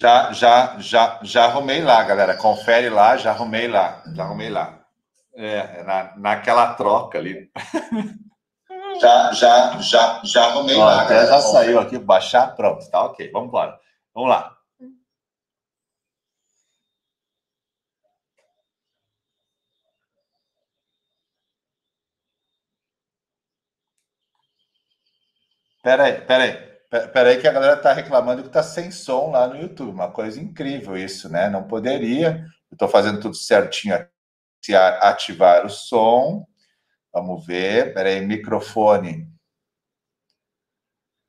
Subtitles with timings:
[0.00, 2.36] Já, já, já, já arrumei lá, galera.
[2.36, 4.02] Confere lá, já arrumei lá.
[4.14, 4.80] Já arrumei lá.
[5.34, 7.50] É, na, naquela troca ali.
[9.00, 11.02] Já, já, já, já arrumei Ó, lá.
[11.02, 13.30] Até já saiu aqui, baixar, pronto, tá ok.
[13.30, 13.78] Vamos embora.
[14.14, 14.56] Vamos lá.
[25.82, 26.65] Peraí, peraí.
[26.90, 29.90] Peraí que a galera está reclamando que está sem som lá no YouTube.
[29.90, 31.48] Uma coisa incrível isso, né?
[31.48, 32.46] Não poderia.
[32.70, 34.74] Eu estou fazendo tudo certinho aqui.
[34.74, 36.46] Ativar o som.
[37.12, 37.92] Vamos ver.
[37.92, 39.28] Peraí, microfone.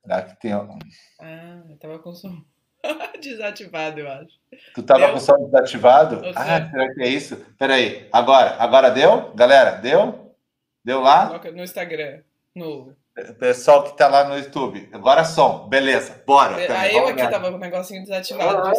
[0.01, 0.53] Será que tem.
[0.53, 2.43] Ah, eu estava com som
[3.21, 4.39] desativado, eu acho.
[4.73, 6.21] Tu estava com o som desativado?
[6.35, 7.35] Ah, será que é isso?
[7.57, 8.07] Peraí.
[8.11, 9.33] Agora, agora deu?
[9.33, 10.35] Galera, deu?
[10.83, 11.39] Deu lá?
[11.51, 12.21] No Instagram,
[12.55, 12.95] no
[13.39, 16.55] Pessoal que está lá no YouTube, agora som, beleza, bora.
[16.55, 18.69] Aí eu aqui tava com o negocinho desativado.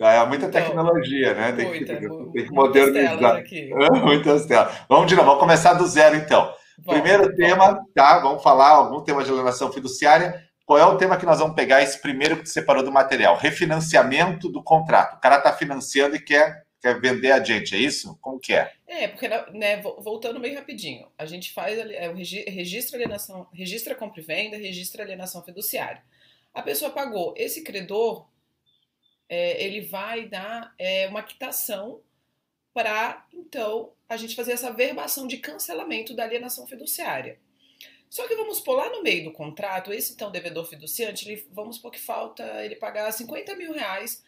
[0.00, 1.52] é muita tecnologia, então, né?
[1.52, 3.44] Tem, muita, que, tem que modernizar.
[4.02, 4.74] Muitas telas.
[4.88, 6.52] Vamos de novo, vamos começar do zero então.
[6.78, 7.36] Bom, primeiro bom.
[7.36, 8.18] tema, tá?
[8.18, 10.42] Vamos falar algum tema de alienação fiduciária.
[10.64, 11.80] Qual é o tema que nós vamos pegar?
[11.80, 15.14] Esse primeiro que separou do material: refinanciamento do contrato.
[15.16, 18.16] O cara está financiando e quer quer vender a gente, é isso?
[18.20, 18.72] Como que é?
[18.86, 24.20] É, porque, né, voltando bem rapidinho, a gente faz é, o registro alienação, registra compra
[24.20, 26.02] e venda, registra alienação fiduciária.
[26.54, 28.28] A pessoa pagou, esse credor,
[29.28, 32.00] é, ele vai dar é, uma quitação
[32.72, 37.38] para, então, a gente fazer essa verbação de cancelamento da alienação fiduciária.
[38.08, 41.78] Só que vamos pôr lá no meio do contrato, esse então devedor fiduciante, ele, vamos
[41.78, 44.22] pôr que falta ele pagar 50 mil reais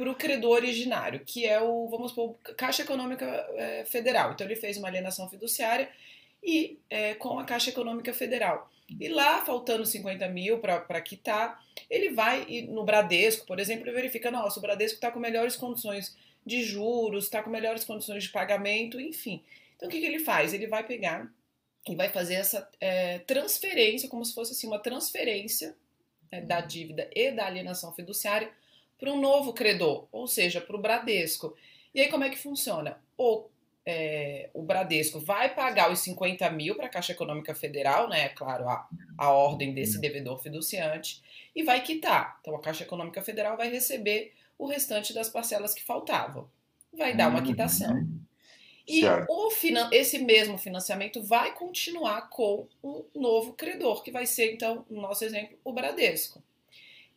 [0.00, 4.32] para o credor originário, que é o, vamos supor, Caixa Econômica é, Federal.
[4.32, 5.90] Então ele fez uma alienação fiduciária
[6.42, 8.70] e é, com a Caixa Econômica Federal.
[8.98, 14.30] E lá, faltando 50 mil para quitar, ele vai no Bradesco, por exemplo, e verifica,
[14.30, 16.16] nossa, o Bradesco está com melhores condições
[16.46, 19.44] de juros, está com melhores condições de pagamento, enfim.
[19.76, 20.54] Então o que, que ele faz?
[20.54, 21.30] Ele vai pegar
[21.86, 25.76] e vai fazer essa é, transferência, como se fosse assim, uma transferência
[26.32, 28.50] né, da dívida e da alienação fiduciária
[29.00, 31.56] para um novo credor, ou seja, para o Bradesco.
[31.94, 33.00] E aí como é que funciona?
[33.16, 33.46] O,
[33.84, 38.26] é, o Bradesco vai pagar os 50 mil para a Caixa Econômica Federal, né?
[38.26, 38.86] É claro, a,
[39.16, 40.02] a ordem desse uhum.
[40.02, 41.22] devedor fiduciante,
[41.56, 42.38] e vai quitar.
[42.40, 46.48] Então a Caixa Econômica Federal vai receber o restante das parcelas que faltavam.
[46.92, 47.94] Vai dar uma quitação.
[47.94, 48.20] Uhum.
[48.86, 49.48] E o,
[49.92, 55.24] esse mesmo financiamento vai continuar com um novo credor, que vai ser, então, no nosso
[55.24, 56.42] exemplo, o Bradesco.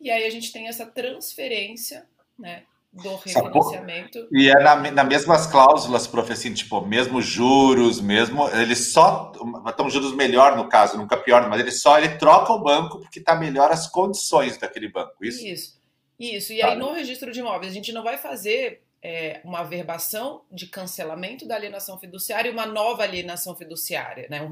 [0.03, 2.05] E aí a gente tem essa transferência,
[2.37, 2.63] né?
[2.91, 4.27] Do refinanciamento.
[4.31, 8.47] E é na, na mesmas cláusulas, professor, assim, tipo, mesmo juros, mesmo.
[8.49, 9.31] Ele só.
[9.65, 13.17] Estão juros melhor no caso, nunca pior, mas ele só ele troca o banco porque
[13.17, 15.23] está melhor as condições daquele banco.
[15.23, 15.47] Isso?
[15.47, 15.81] Isso.
[16.19, 16.53] Isso.
[16.53, 16.67] E tá.
[16.67, 21.47] aí no registro de imóveis, a gente não vai fazer é, uma verbação de cancelamento
[21.47, 24.41] da alienação fiduciária e uma nova alienação fiduciária, né?
[24.41, 24.51] Um,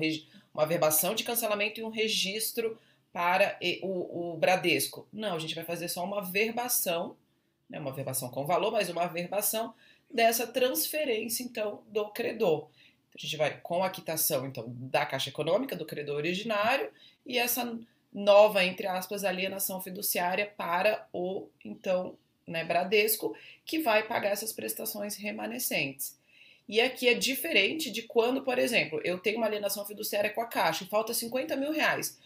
[0.54, 2.78] uma verbação de cancelamento e um registro
[3.12, 5.08] para o, o Bradesco.
[5.12, 7.16] Não, a gente vai fazer só uma verbação,
[7.70, 9.74] né, uma verbação com valor, mas uma verbação
[10.10, 12.70] dessa transferência, então, do credor.
[13.10, 16.90] Então, a gente vai com a quitação, então, da Caixa Econômica, do credor originário,
[17.26, 17.78] e essa
[18.14, 22.18] nova, entre aspas, alienação fiduciária para o, então,
[22.48, 23.36] né, Bradesco,
[23.66, 26.20] que vai pagar essas prestações remanescentes.
[26.68, 30.46] E aqui é diferente de quando, por exemplo, eu tenho uma alienação fiduciária com a
[30.46, 32.18] Caixa e falta 50 mil reais.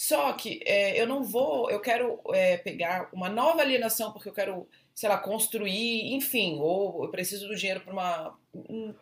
[0.00, 4.32] Só que é, eu não vou, eu quero é, pegar uma nova alienação porque eu
[4.32, 8.38] quero, sei lá, construir, enfim, ou eu preciso do dinheiro para uma,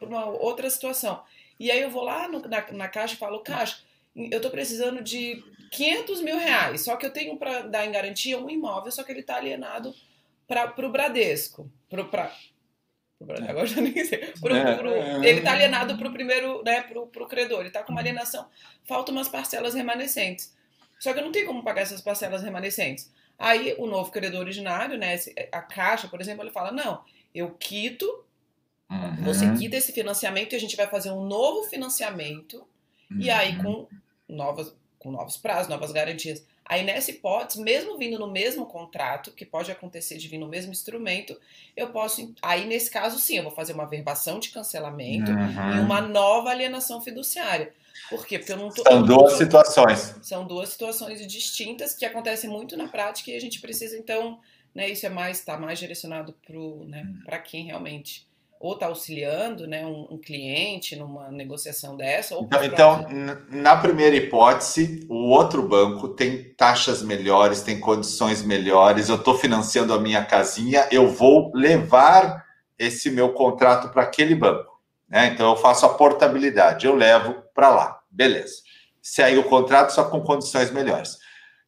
[0.01, 1.23] uma outra situação.
[1.57, 3.81] E aí eu vou lá no, na, na caixa e falo, caixa,
[4.17, 5.41] eu estou precisando de
[5.71, 9.13] 500 mil reais, só que eu tenho para dar em garantia um imóvel, só que
[9.13, 9.95] ele está alienado
[10.49, 11.71] para o Bradesco.
[11.89, 12.35] Pro, pra,
[13.21, 13.51] é.
[13.51, 14.33] Agora já nem sei.
[14.41, 17.61] Pro, é, pro, é, ele está alienado para o primeiro, né, para o credor.
[17.61, 18.49] Ele está com uma alienação.
[18.85, 20.58] Faltam umas parcelas remanescentes.
[20.99, 23.11] Só que eu não tenho como pagar essas parcelas remanescentes.
[23.39, 25.17] Aí o novo credor originário, né,
[25.53, 27.03] a Caixa, por exemplo, ele fala: não,
[27.35, 28.25] eu quito,
[28.91, 29.23] uhum.
[29.23, 32.67] você quita esse financiamento e a gente vai fazer um novo financiamento,
[33.11, 33.21] uhum.
[33.21, 33.87] e aí com
[34.29, 36.45] novas, com novos prazos, novas garantias.
[36.65, 40.71] Aí nessa hipótese, mesmo vindo no mesmo contrato, que pode acontecer de vir no mesmo
[40.71, 41.39] instrumento,
[41.75, 42.35] eu posso.
[42.43, 45.77] Aí nesse caso, sim, eu vou fazer uma verbação de cancelamento uhum.
[45.77, 47.73] e uma nova alienação fiduciária.
[48.11, 48.39] Por quê?
[48.39, 48.83] Porque eu não tô.
[48.83, 50.15] São duas situações.
[50.23, 54.39] São duas situações distintas que acontecem muito na prática e a gente precisa, então,
[54.75, 57.41] né, isso é mais, está mais direcionado para né, hum.
[57.45, 58.29] quem realmente
[58.61, 62.35] ou está auxiliando né, um, um, cliente numa negociação dessa.
[62.35, 69.15] então, então na primeira hipótese, o outro banco tem taxas melhores, tem condições melhores, eu
[69.17, 72.45] estou financiando a minha casinha, eu vou levar
[72.79, 74.68] esse meu contrato para aquele banco.
[75.09, 75.29] Né?
[75.29, 78.01] Então, eu faço a portabilidade, eu levo para lá.
[78.11, 78.57] Beleza.
[79.01, 81.19] Se aí o contrato só com condições melhores.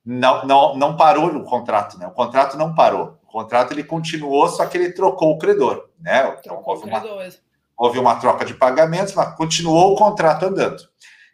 [0.05, 2.07] Não, não, não parou o contrato, né?
[2.07, 3.19] O contrato não parou.
[3.23, 5.89] O contrato ele continuou, só que ele trocou o credor.
[6.01, 6.37] Né?
[6.39, 7.03] Então, houve, uma,
[7.77, 10.83] houve uma troca de pagamentos, mas continuou o contrato andando.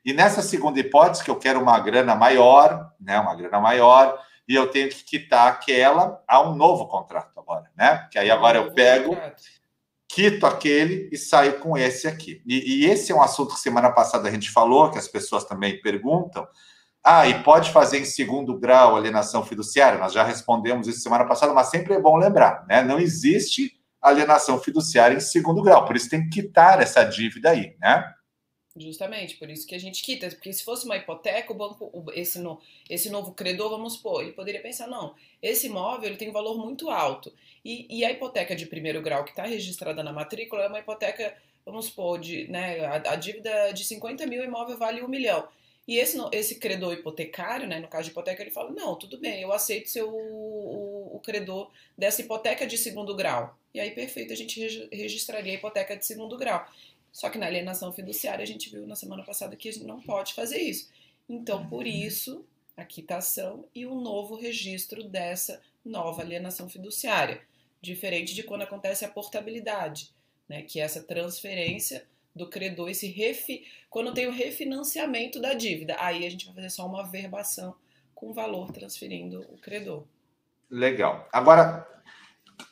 [0.05, 4.17] E nessa segunda hipótese, que eu quero uma grana maior, né, uma grana maior,
[4.49, 8.07] e eu tenho que quitar aquela a um novo contrato agora, né?
[8.13, 9.17] Que aí agora eu pego,
[10.09, 12.43] quito aquele e saio com esse aqui.
[12.47, 15.45] E, e, esse é um assunto que semana passada a gente falou, que as pessoas
[15.45, 16.47] também perguntam.
[17.05, 19.99] Ah, e pode fazer em segundo grau alienação fiduciária?
[19.99, 22.83] Nós já respondemos isso semana passada, mas sempre é bom lembrar, né?
[22.83, 23.73] Não existe
[24.03, 25.85] alienação fiduciária em segundo grau.
[25.85, 28.05] Por isso tem que quitar essa dívida aí, né?
[28.77, 30.29] Justamente, por isso que a gente quita.
[30.29, 34.33] Porque se fosse uma hipoteca, o banco, esse, no, esse novo credor, vamos supor, ele
[34.33, 37.33] poderia pensar, não, esse imóvel ele tem valor muito alto.
[37.65, 41.35] E, e a hipoteca de primeiro grau que está registrada na matrícula é uma hipoteca,
[41.65, 45.49] vamos supor, de, né, a, a dívida de 50 mil, o imóvel vale um milhão.
[45.89, 49.41] E esse, esse credor hipotecário, né, no caso de hipoteca, ele fala: não, tudo bem,
[49.41, 53.57] eu aceito ser o, o, o credor dessa hipoteca de segundo grau.
[53.73, 56.67] E aí, perfeito, a gente registraria a hipoteca de segundo grau.
[57.17, 60.03] Só que na alienação fiduciária, a gente viu na semana passada que a gente não
[60.03, 60.91] pode fazer isso.
[61.27, 61.91] Então, por uhum.
[61.91, 62.45] isso,
[62.77, 67.41] a quitação e o um novo registro dessa nova alienação fiduciária.
[67.81, 70.11] Diferente de quando acontece a portabilidade,
[70.47, 73.65] né, que é essa transferência do credor, esse refi...
[73.89, 77.75] quando tem o refinanciamento da dívida, aí a gente vai fazer só uma verbação
[78.15, 80.05] com o valor transferindo o credor.
[80.69, 81.27] Legal.
[81.33, 81.89] Agora,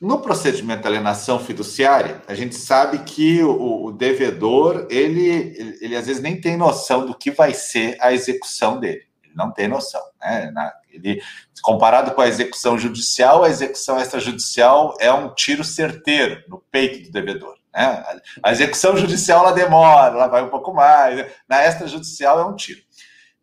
[0.00, 6.06] no procedimento de alienação fiduciária, a gente sabe que o, o devedor, ele, ele, às
[6.06, 9.02] vezes nem tem noção do que vai ser a execução dele.
[9.22, 10.02] Ele não tem noção.
[10.20, 10.50] Né?
[10.50, 11.22] Na, ele,
[11.62, 17.12] comparado com a execução judicial, a execução extrajudicial é um tiro certeiro no peito do
[17.12, 17.56] devedor.
[17.74, 18.04] Né?
[18.42, 21.16] A execução judicial ela demora, ela vai um pouco mais.
[21.16, 21.30] Né?
[21.48, 22.80] Na extrajudicial é um tiro.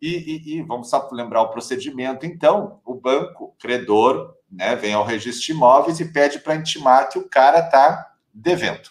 [0.00, 2.26] E, e, e, vamos só lembrar o procedimento.
[2.26, 7.18] Então, o banco credor né, vem ao registro de imóveis e pede para intimar que
[7.18, 8.90] o cara está devendo.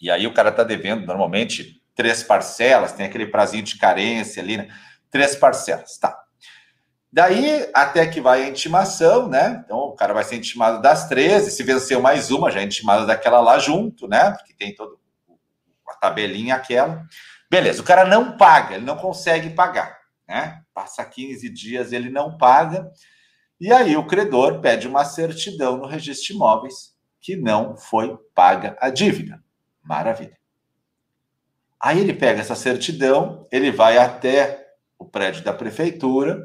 [0.00, 4.58] E aí o cara está devendo normalmente três parcelas, tem aquele prazinho de carência ali,
[4.58, 4.68] né?
[5.10, 6.16] Três parcelas, tá.
[7.10, 9.62] Daí, até que vai a intimação, né?
[9.64, 13.06] Então, o cara vai ser intimado das 13, se venceu mais uma, já é intimado
[13.06, 14.32] daquela lá junto, né?
[14.32, 14.94] Porque tem toda
[15.88, 17.02] a tabelinha aquela.
[17.50, 19.98] Beleza, o cara não paga, ele não consegue pagar,
[20.28, 20.60] né?
[20.74, 22.92] Passa 15 dias, ele não paga.
[23.60, 28.76] E aí o credor pede uma certidão no registro de imóveis que não foi paga
[28.80, 29.42] a dívida.
[29.82, 30.36] Maravilha.
[31.80, 34.66] Aí ele pega essa certidão, ele vai até
[34.98, 36.40] o prédio da prefeitura,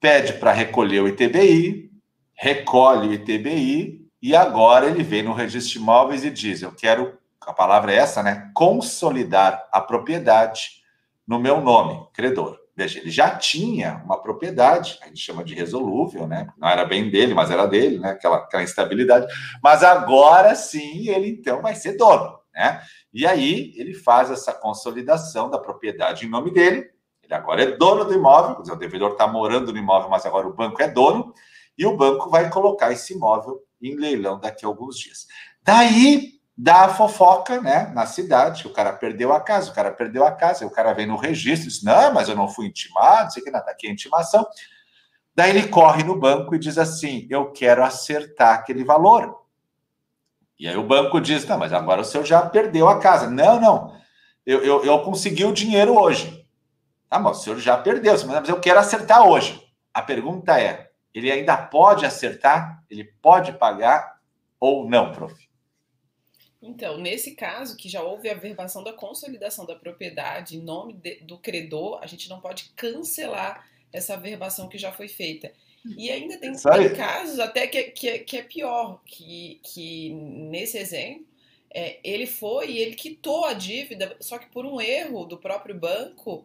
[0.00, 1.90] pede para recolher o ITBI,
[2.34, 7.18] recolhe o ITBI e agora ele vem no registro de imóveis e diz: Eu quero,
[7.40, 8.50] a palavra é essa, né?
[8.54, 10.82] Consolidar a propriedade
[11.26, 12.58] no meu nome, credor.
[12.84, 16.48] Ele já tinha uma propriedade, a gente chama de resolúvel, né?
[16.56, 18.10] Não era bem dele, mas era dele, né?
[18.10, 19.26] Aquela, aquela instabilidade.
[19.62, 22.80] Mas agora sim, ele então vai ser dono, né?
[23.12, 26.90] E aí ele faz essa consolidação da propriedade em nome dele,
[27.22, 30.26] ele agora é dono do imóvel, quer dizer, o devedor está morando no imóvel, mas
[30.26, 31.32] agora o banco é dono,
[31.76, 35.26] e o banco vai colocar esse imóvel em leilão daqui a alguns dias.
[35.62, 39.90] Daí dá a fofoca, né, na cidade, que o cara perdeu a casa, o cara
[39.90, 43.24] perdeu a casa, o cara vem no registro diz, não, mas eu não fui intimado,
[43.24, 44.46] não sei que, nada, aqui é intimação.
[45.34, 49.40] Daí ele corre no banco e diz assim, eu quero acertar aquele valor.
[50.58, 53.30] E aí o banco diz, não, mas agora o senhor já perdeu a casa.
[53.30, 53.96] Não, não,
[54.44, 56.46] eu, eu, eu consegui o dinheiro hoje.
[57.10, 59.58] Ah, mas o senhor já perdeu, mas eu quero acertar hoje.
[59.94, 62.84] A pergunta é: ele ainda pode acertar?
[62.90, 64.16] Ele pode pagar
[64.60, 65.49] ou não, prof?
[66.62, 71.16] Então, nesse caso, que já houve a verbação da consolidação da propriedade em nome de,
[71.20, 75.52] do credor, a gente não pode cancelar essa verbação que já foi feita.
[75.96, 81.24] E ainda tem, tem casos até que, que, que, é pior, que, que nesse exemplo,
[81.72, 85.74] é, ele foi e ele quitou a dívida, só que por um erro do próprio
[85.74, 86.44] banco,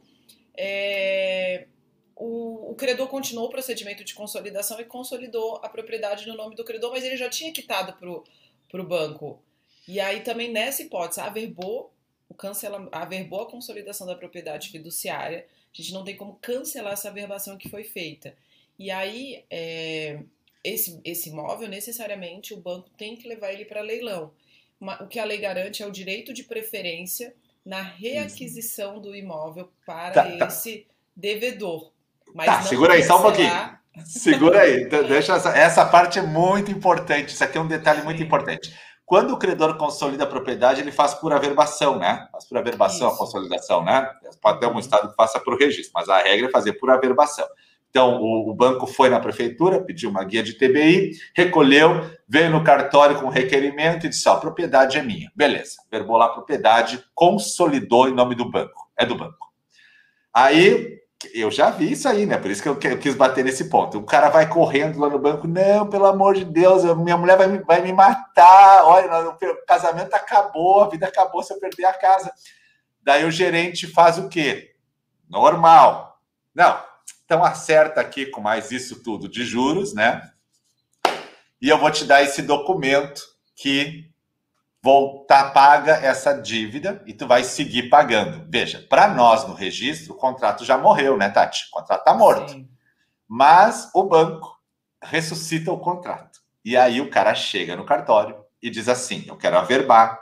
[0.56, 1.68] é,
[2.16, 6.64] o, o, credor continuou o procedimento de consolidação e consolidou a propriedade no nome do
[6.64, 9.44] credor, mas ele já tinha quitado para o banco.
[9.88, 11.94] E aí também nessa hipótese, averbou,
[12.28, 17.10] o cancela, averbou a consolidação da propriedade fiduciária, a gente não tem como cancelar essa
[17.10, 18.36] averbação que foi feita.
[18.80, 20.20] E aí, é,
[20.64, 24.32] esse, esse imóvel, necessariamente, o banco tem que levar ele para leilão.
[24.80, 27.34] o que a lei garante é o direito de preferência
[27.66, 30.48] na reaquisição do imóvel para tá, tá.
[30.48, 30.94] esse tá.
[31.16, 31.92] devedor.
[32.34, 33.76] Mas tá, segura aí, só um pouquinho.
[34.06, 37.30] Segura aí, deixa essa, essa parte é muito importante.
[37.30, 38.76] Isso aqui é um detalhe muito importante.
[39.06, 42.28] Quando o credor consolida a propriedade, ele faz por averbação, né?
[42.32, 43.16] Faz por averbação Isso.
[43.16, 44.10] a consolidação, né?
[44.42, 47.46] Pode ter um estado que faça por registro, mas a regra é fazer por averbação.
[47.96, 52.64] Então, o, o, banco foi na prefeitura, pediu uma guia de TBI, recolheu, veio no
[52.64, 55.32] cartório com requerimento e disse: Ó, a propriedade é minha.
[55.34, 58.90] Beleza, verbou lá a propriedade, consolidou em nome do banco.
[58.98, 59.48] É do banco.
[60.34, 61.00] Aí,
[61.34, 62.38] eu já vi isso aí, né?
[62.38, 63.98] Por isso que eu, eu quis bater nesse ponto.
[63.98, 67.48] O cara vai correndo lá no banco: Não, pelo amor de Deus, minha mulher vai
[67.48, 68.84] me, vai me matar.
[68.86, 72.32] Olha, o casamento acabou, a vida acabou se eu perder a casa.
[73.02, 74.76] Daí o gerente faz o quê?
[75.30, 76.20] Normal.
[76.54, 76.80] Não,
[77.26, 80.22] então acerta aqui com mais isso tudo de juros, né?
[81.62, 83.22] E eu vou te dar esse documento
[83.56, 84.10] que
[84.86, 88.46] voltar paga essa dívida e tu vai seguir pagando.
[88.48, 91.66] Veja, para nós no registro, o contrato já morreu, né, Tati?
[91.70, 92.52] O contrato está morto.
[92.52, 92.70] Sim.
[93.28, 94.60] Mas o banco
[95.02, 96.40] ressuscita o contrato.
[96.64, 100.20] E aí o cara chega no cartório e diz assim: "Eu quero averbar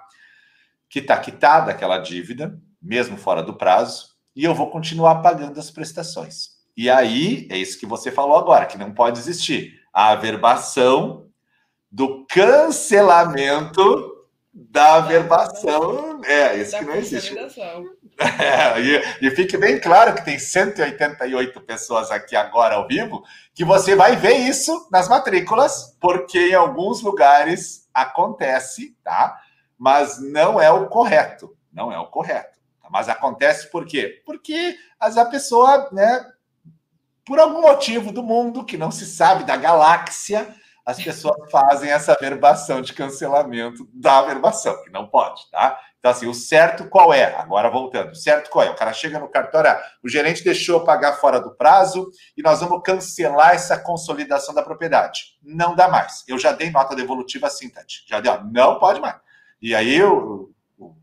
[0.89, 5.69] que está quitada aquela dívida, mesmo fora do prazo, e eu vou continuar pagando as
[5.69, 11.27] prestações." E aí, é isso que você falou agora, que não pode existir a averbação
[11.91, 14.12] do cancelamento
[14.53, 16.21] da averbação.
[16.23, 17.35] É, isso que não existe.
[18.39, 23.23] É, e, e fique bem claro que tem 188 pessoas aqui agora ao vivo,
[23.55, 29.39] que você vai ver isso nas matrículas, porque em alguns lugares acontece, tá?
[29.77, 31.57] Mas não é o correto.
[31.71, 32.59] Não é o correto.
[32.91, 34.21] Mas acontece por quê?
[34.23, 36.23] Porque as, a pessoa, né,
[37.25, 40.53] por algum motivo do mundo que não se sabe, da galáxia,
[40.85, 45.79] as pessoas fazem essa verbação de cancelamento da verbação, que não pode, tá?
[45.97, 47.33] Então, assim, o certo qual é?
[47.35, 48.69] Agora voltando, o certo qual é?
[48.69, 52.59] O cara chega no cartório, ah, o gerente deixou pagar fora do prazo e nós
[52.59, 55.37] vamos cancelar essa consolidação da propriedade.
[55.41, 56.25] Não dá mais.
[56.27, 58.03] Eu já dei nota devolutiva assim, Tati.
[58.05, 59.15] Já deu, não pode mais.
[59.61, 60.93] E aí o, o,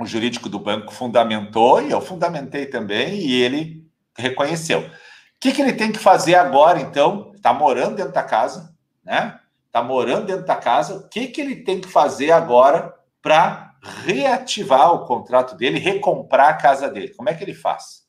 [0.00, 3.86] o jurídico do banco fundamentou e eu fundamentei também e ele
[4.18, 4.90] reconheceu
[5.42, 7.32] que, que ele tem que fazer agora, então?
[7.34, 8.71] Está morando dentro da casa,
[9.04, 9.40] né?
[9.66, 10.94] Está morando dentro da casa.
[10.96, 16.56] O que, que ele tem que fazer agora para reativar o contrato dele, recomprar a
[16.56, 17.14] casa dele?
[17.14, 18.06] Como é que ele faz?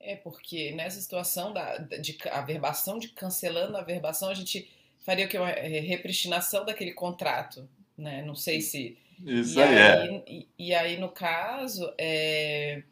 [0.00, 4.70] É porque nessa situação da de averbação, de cancelando a averbação, a gente
[5.00, 5.38] faria o que?
[5.38, 8.22] Uma é, repristinação daquele contrato, né?
[8.22, 8.96] Não sei se.
[9.24, 9.92] Isso e aí, é.
[9.92, 10.24] aí é.
[10.26, 12.82] E, e, aí, no caso, é,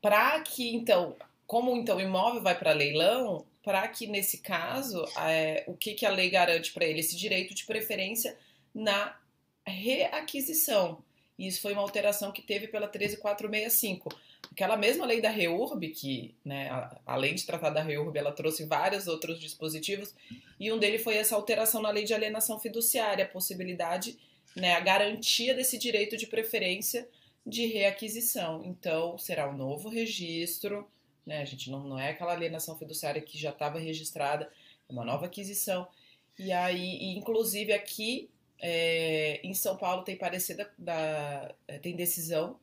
[0.00, 1.16] para que, então,
[1.46, 6.04] como então o imóvel vai para leilão, para que nesse caso, é, o que, que
[6.04, 6.98] a lei garante para ele?
[6.98, 8.36] Esse direito de preferência
[8.74, 9.16] na
[9.64, 11.04] reaquisição.
[11.38, 14.08] E isso foi uma alteração que teve pela 13465.
[14.50, 16.68] Aquela mesma lei da REURB, que, né,
[17.06, 20.12] além de tratar da REURB, ela trouxe vários outros dispositivos,
[20.58, 24.18] e um deles foi essa alteração na lei de alienação fiduciária, a possibilidade,
[24.56, 27.08] né, a garantia desse direito de preferência
[27.46, 28.64] de reaquisição.
[28.64, 30.90] Então, será um novo registro,
[31.26, 31.40] né?
[31.40, 34.50] A gente não, não é aquela alienação fiduciária que já estava registrada,
[34.88, 35.86] é uma nova aquisição.
[36.38, 41.96] E aí, e inclusive aqui é, em São Paulo tem parecer da, da, é, tem
[41.96, 42.58] decisão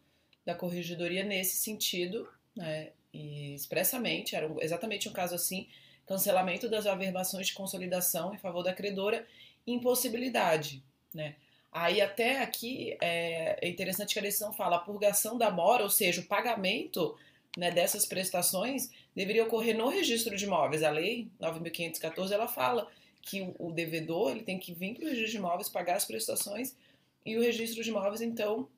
[0.45, 2.91] da corregedoria nesse sentido, né?
[3.13, 5.67] E expressamente, era um, exatamente um caso assim,
[6.05, 9.25] cancelamento das averbações de consolidação em favor da credora,
[9.65, 11.35] impossibilidade, né?
[11.71, 15.89] Aí até aqui é, é interessante que a decisão fala a purgação da mora, ou
[15.89, 17.15] seja, o pagamento
[17.57, 20.83] né, dessas prestações deveria ocorrer no registro de imóveis.
[20.83, 22.87] A lei 9.514 ela fala
[23.23, 26.75] que o, devedor ele tem que vir para o registro de imóveis, pagar as prestações
[27.25, 28.69] e o registro de imóveis então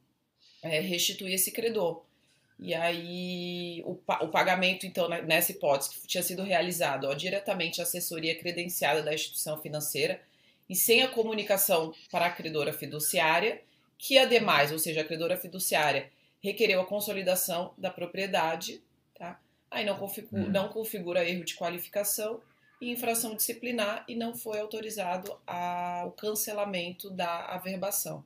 [0.63, 2.03] é, restituir esse credor.
[2.57, 7.83] E aí o, o pagamento então nessa hipótese que tinha sido realizado ó, diretamente à
[7.83, 10.21] assessoria credenciada da instituição financeira
[10.69, 13.61] e sem a comunicação para a credora fiduciária,
[13.97, 16.09] que ademais, ou seja, a credora fiduciária
[16.41, 18.81] requereu a consolidação da propriedade,
[19.17, 19.39] tá?
[19.69, 20.49] Aí não configura, hum.
[20.49, 22.39] não configura erro de qualificação
[22.81, 28.23] e infração disciplinar e não foi autorizado a, o cancelamento da averbação.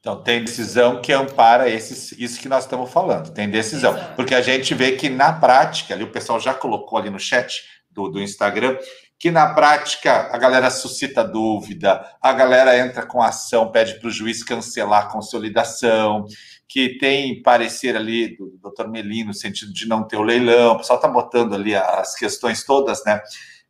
[0.00, 3.32] Então, tem decisão que ampara esses, isso que nós estamos falando.
[3.32, 3.96] Tem decisão.
[3.96, 4.14] Exato.
[4.14, 7.64] Porque a gente vê que na prática, ali o pessoal já colocou ali no chat
[7.90, 8.78] do, do Instagram,
[9.18, 14.12] que na prática a galera suscita dúvida, a galera entra com ação, pede para o
[14.12, 16.24] juiz cancelar a consolidação,
[16.68, 18.88] que tem parecer ali do, do Dr.
[18.88, 22.62] Melino, no sentido de não ter o leilão, o pessoal está botando ali as questões
[22.62, 23.20] todas, né?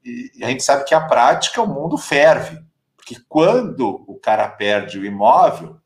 [0.04, 2.58] E, e, a gente sabe que a prática, o mundo ferve,
[2.96, 5.76] Porque quando o cara perde o imóvel,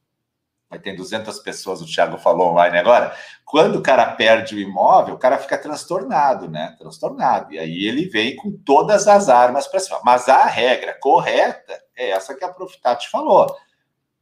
[0.73, 5.15] vai ter 200 pessoas, o Thiago falou online agora, quando o cara perde o imóvel,
[5.15, 6.75] o cara fica transtornado, né?
[6.79, 7.53] Transtornado.
[7.53, 10.01] E aí ele vem com todas as armas para cima.
[10.03, 13.55] Mas a regra correta é essa que a Profitati falou.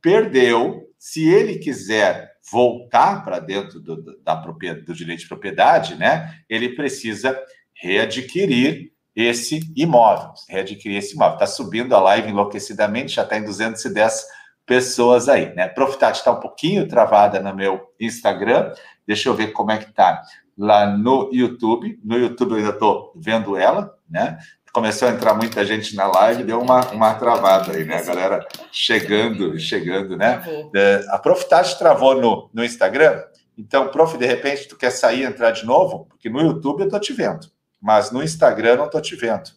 [0.03, 6.35] Perdeu, se ele quiser voltar para dentro do, da do direito de propriedade, né?
[6.49, 7.41] Ele precisa
[7.73, 11.35] readquirir esse imóvel, readquirir esse imóvel.
[11.35, 14.40] Está subindo a live enlouquecidamente, já está em 210
[14.71, 15.67] pessoas aí, né?
[15.67, 18.73] Profitat está um pouquinho travada no meu Instagram.
[19.05, 20.23] Deixa eu ver como é que tá
[20.57, 21.99] lá no YouTube.
[22.05, 24.39] No YouTube eu ainda estou vendo ela, né?
[24.73, 27.97] Começou a entrar muita gente na live, deu uma, uma travada aí, né?
[27.97, 30.41] A galera chegando, chegando, né?
[30.73, 33.25] É, a Profitat travou no, no Instagram.
[33.59, 36.07] Então, Prof, de repente, tu quer sair e entrar de novo?
[36.07, 37.49] Porque no YouTube eu tô te vendo,
[37.83, 39.51] mas no Instagram eu não tô te vendo.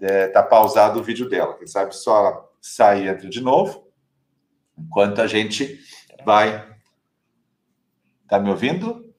[0.00, 1.52] É, tá pausado o vídeo dela.
[1.58, 3.85] Quem sabe só sair e entra de novo
[4.76, 5.80] enquanto a gente
[6.24, 6.76] vai.
[8.28, 9.14] Tá me ouvindo?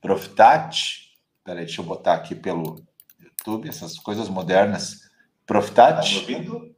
[0.00, 1.10] Profitat.
[1.44, 2.84] Peraí, deixa eu botar aqui pelo
[3.18, 5.10] YouTube, essas coisas modernas.
[5.46, 5.96] Profitat.
[5.96, 6.76] Tá me ouvindo?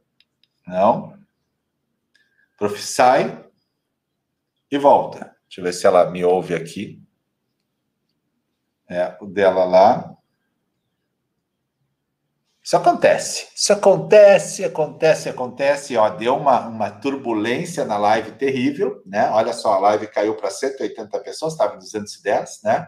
[0.65, 1.19] Não.
[2.57, 3.45] Profissai
[4.71, 5.35] e volta.
[5.47, 7.01] Deixa eu ver se ela me ouve aqui.
[8.87, 10.14] É, o dela lá.
[12.65, 13.47] Isso acontece.
[13.55, 15.95] Isso acontece, acontece, acontece.
[15.97, 19.29] Ó, deu uma, uma turbulência na live terrível, né?
[19.29, 22.87] Olha só, a live caiu para 180 pessoas, estava em 210, né?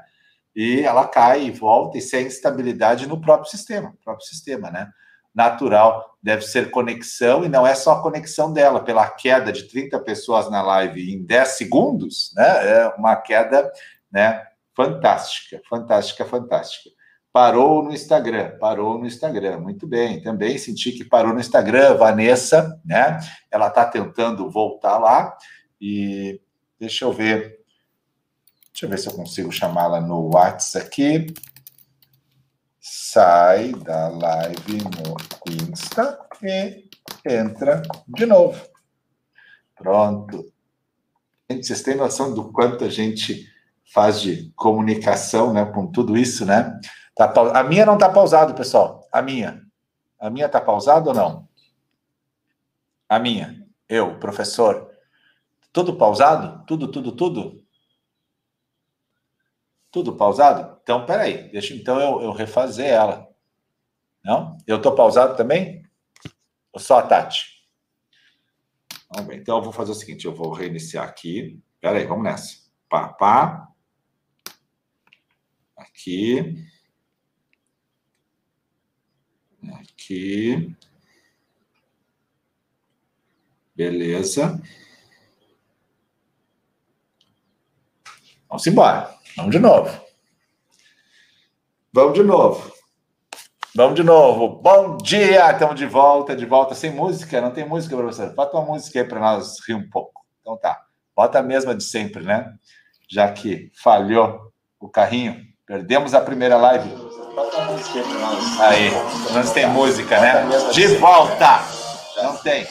[0.55, 4.89] E ela cai e volta e sem instabilidade no próprio sistema, próprio sistema, né?
[5.35, 9.99] Natural, deve ser conexão e não é só a conexão dela, pela queda de 30
[9.99, 12.67] pessoas na live em 10 segundos, né?
[12.67, 13.71] É uma queda,
[14.11, 14.43] né?
[14.75, 16.96] Fantástica, fantástica, fantástica.
[17.37, 20.19] Parou no Instagram, parou no Instagram, muito bem.
[20.23, 23.19] Também senti que parou no Instagram, Vanessa, né?
[23.51, 25.37] Ela está tentando voltar lá
[25.79, 26.41] e
[26.79, 27.59] deixa eu ver,
[28.73, 31.27] deixa eu ver se eu consigo chamá-la no WhatsApp aqui.
[32.79, 35.15] Sai da live no
[35.71, 36.89] Insta e
[37.23, 38.59] entra de novo.
[39.75, 40.51] Pronto.
[41.47, 43.47] Gente, vocês têm noção do quanto a gente
[43.93, 46.79] faz de comunicação, né, com tudo isso, né?
[47.17, 49.07] Tá, a minha não está pausado, pessoal.
[49.11, 49.65] A minha.
[50.19, 51.49] A minha está pausada ou não?
[53.09, 53.67] A minha.
[53.89, 54.91] Eu, professor.
[55.73, 56.63] Tudo pausado?
[56.65, 57.65] Tudo, tudo, tudo?
[59.89, 60.79] Tudo pausado?
[60.83, 61.49] Então, peraí.
[61.49, 63.27] Deixa então eu, eu refazer ela.
[64.23, 64.57] Não?
[64.67, 65.83] Eu estou pausado também?
[66.71, 67.45] Ou só a Tati?
[69.09, 69.39] Vamos ver.
[69.39, 70.25] Então, eu vou fazer o seguinte.
[70.25, 71.59] Eu vou reiniciar aqui.
[71.79, 72.57] Peraí, vamos nessa.
[72.87, 73.67] Pá, pá.
[75.75, 76.76] Aqui.
[79.75, 80.75] Aqui.
[83.75, 84.61] Beleza.
[88.49, 89.15] Vamos embora.
[89.35, 90.07] Vamos de novo.
[91.93, 92.73] Vamos de novo.
[93.75, 94.61] Vamos de novo.
[94.61, 95.51] Bom dia!
[95.51, 97.39] Estamos de volta, de volta sem música.
[97.39, 98.33] Não tem música, professor?
[98.33, 100.25] Bota uma música aí para nós rir um pouco.
[100.41, 100.81] Então tá.
[101.15, 102.53] Bota a mesma de sempre, né?
[103.07, 105.45] Já que falhou o carrinho.
[105.65, 107.06] Perdemos a primeira live.
[108.59, 108.89] Aí,
[109.31, 110.43] não tem música, né?
[110.71, 111.59] De volta!
[112.15, 112.67] Não tem.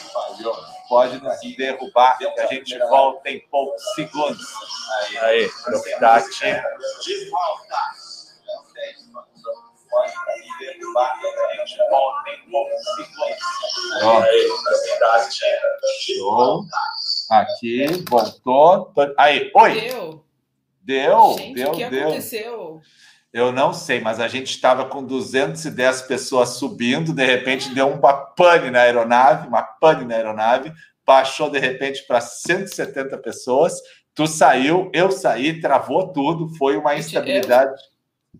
[0.89, 4.45] Pode nos derrubar, que a gente volta em poucos segundos.
[5.21, 6.39] Aí, Profitati.
[7.01, 7.77] De volta!
[8.45, 8.95] Não tem.
[9.89, 14.23] Pode nos derrubar, que a gente volta em poucos segundos.
[14.23, 15.39] Aí, Profitati.
[16.05, 16.63] Show.
[17.31, 18.93] Aqui, voltou.
[19.17, 19.81] Aí, oi!
[19.81, 20.27] Deu.
[20.83, 22.03] Deu, Gente, deu, o que deu.
[22.03, 22.81] aconteceu?
[23.37, 28.11] Eu não sei, mas a gente estava com 210 pessoas subindo, de repente deu uma
[28.11, 30.73] pane na aeronave, uma pane na aeronave,
[31.05, 33.79] baixou de repente para 170 pessoas.
[34.15, 37.79] Tu saiu, eu saí, travou tudo, foi uma instabilidade.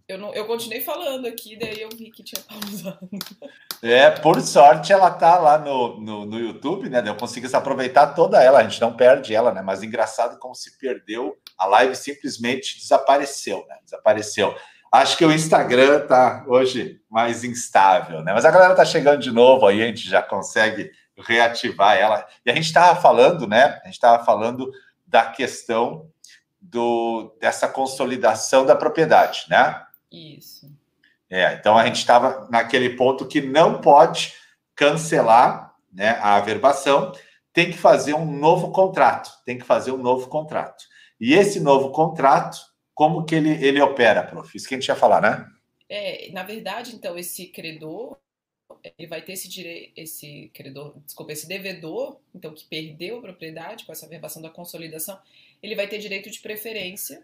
[0.07, 3.07] Eu, eu, não, eu continuei falando aqui, daí eu vi que tinha pausado.
[3.83, 7.03] É, por sorte ela tá lá no, no, no YouTube, né?
[7.05, 9.62] Eu consegui aproveitar toda ela, a gente não perde ela, né?
[9.62, 13.77] Mas engraçado como se perdeu, a live simplesmente desapareceu, né?
[13.83, 14.55] Desapareceu.
[14.91, 18.34] Acho que o Instagram está hoje mais instável, né?
[18.34, 22.26] Mas a galera está chegando de novo aí, a gente já consegue reativar ela.
[22.45, 23.80] E a gente estava falando, né?
[23.82, 24.71] A gente estava falando
[25.06, 26.10] da questão
[26.62, 29.84] do, dessa consolidação da propriedade, né?
[30.12, 30.67] Isso.
[31.30, 34.34] É, então a gente estava naquele ponto que não pode
[34.76, 37.12] cancelar né, a averbação,
[37.52, 40.86] tem que fazer um novo contrato, tem que fazer um novo contrato.
[41.19, 42.60] E esse novo contrato
[42.97, 44.57] como que ele, ele opera, prof?
[44.57, 45.47] Isso que a gente ia falar, né?
[45.88, 48.17] É, na verdade, então, esse credor,
[48.97, 53.86] ele vai ter esse direito, esse credor, desculpa, esse devedor, então que perdeu a propriedade
[53.86, 55.19] com essa verbação da consolidação,
[55.62, 57.23] ele vai ter direito de preferência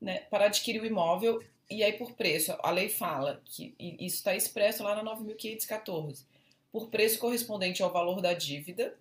[0.00, 1.40] né, para adquirir o imóvel
[1.70, 2.56] e aí por preço.
[2.60, 6.24] A lei fala que isso está expresso lá na 9.514,
[6.72, 8.98] por preço correspondente ao valor da dívida,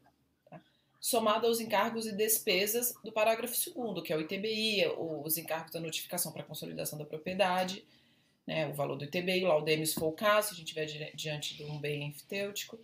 [1.06, 5.80] somado aos encargos e despesas do parágrafo 2 que é o ITBI, os encargos da
[5.80, 7.86] notificação para consolidação da propriedade,
[8.48, 11.12] né, o valor do ITBI, o laudêmio se for o caso, se a gente estiver
[11.14, 12.80] diante de um bem enfitêutico,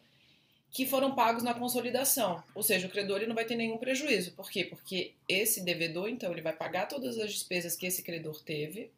[0.70, 2.44] que foram pagos na consolidação.
[2.54, 4.34] Ou seja, o credor ele não vai ter nenhum prejuízo.
[4.34, 4.66] Por quê?
[4.66, 8.92] Porque esse devedor, então, ele vai pagar todas as despesas que esse credor teve,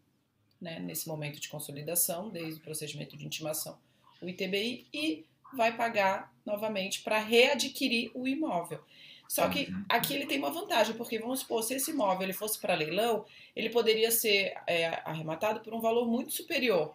[0.59, 3.79] né, nesse momento de consolidação, desde o procedimento de intimação,
[4.21, 8.83] o ITBI, e vai pagar novamente para readquirir o imóvel.
[9.27, 9.85] Só que uhum.
[9.89, 13.25] aqui ele tem uma vantagem, porque vamos supor, se esse imóvel ele fosse para leilão,
[13.55, 16.93] ele poderia ser é, arrematado por um valor muito superior.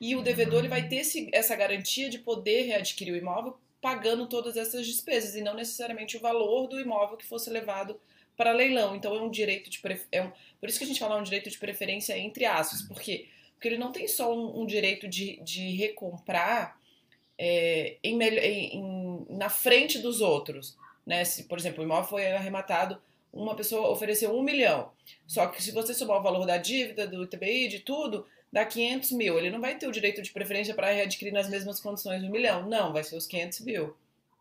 [0.00, 4.26] E o devedor ele vai ter esse, essa garantia de poder readquirir o imóvel pagando
[4.26, 7.98] todas essas despesas e não necessariamente o valor do imóvel que fosse levado
[8.36, 8.94] para leilão.
[8.94, 9.80] Então é um direito de
[10.12, 10.30] é um...
[10.58, 13.26] por isso que a gente fala um direito de preferência entre aspas, porque
[13.60, 16.80] porque ele não tem só um, um direito de, de recomprar
[17.36, 21.24] é, em, em, na frente dos outros, né?
[21.24, 22.98] Se, por exemplo, o imóvel foi arrematado,
[23.32, 24.90] uma pessoa ofereceu um milhão.
[25.26, 29.12] Só que se você somar o valor da dívida, do ITBI, de tudo, dá 500
[29.12, 29.38] mil.
[29.38, 32.68] Ele não vai ter o direito de preferência para readquirir nas mesmas condições um milhão.
[32.68, 33.96] Não, vai ser os 500 mil.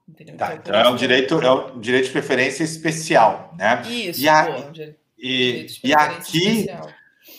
[0.07, 0.37] Entendeu?
[0.37, 3.83] Tá, então, então é um direito, é um direito de preferência especial, né?
[3.87, 4.81] Isso, e, a, pô,
[5.19, 6.89] e, e aqui, especial.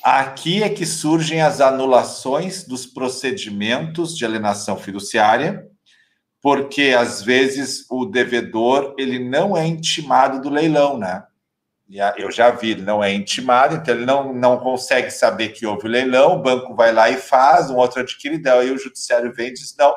[0.04, 5.68] aqui é que surgem as anulações dos procedimentos de alienação fiduciária
[6.40, 11.24] porque às vezes o devedor ele não é intimado do leilão, né?
[12.16, 15.86] Eu já vi, ele não é intimado, então ele não, não consegue saber que houve
[15.86, 19.48] o leilão, o banco vai lá e faz, um outro adquire, aí o judiciário vem
[19.48, 19.92] e diz, não,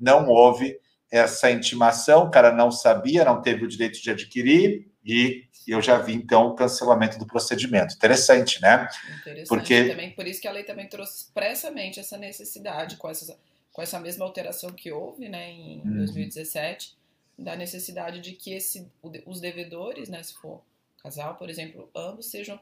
[0.00, 0.78] não houve
[1.10, 5.98] essa intimação, o cara não sabia, não teve o direito de adquirir, e eu já
[5.98, 7.94] vi, então, o cancelamento do procedimento.
[7.94, 8.88] Interessante, né?
[9.20, 9.84] Interessante Porque...
[9.84, 13.36] também, por isso que a lei também trouxe expressamente essa necessidade com essas
[13.76, 15.96] com essa mesma alteração que houve né, em uhum.
[15.96, 16.96] 2017,
[17.38, 18.90] da necessidade de que esse,
[19.26, 20.62] os devedores, né, se for
[21.02, 22.58] casal, por exemplo, ambos sejam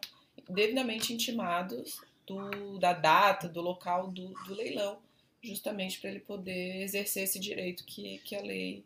[0.51, 4.99] devidamente intimados do, da data, do local do, do leilão,
[5.41, 8.83] justamente para ele poder exercer esse direito que, que a lei.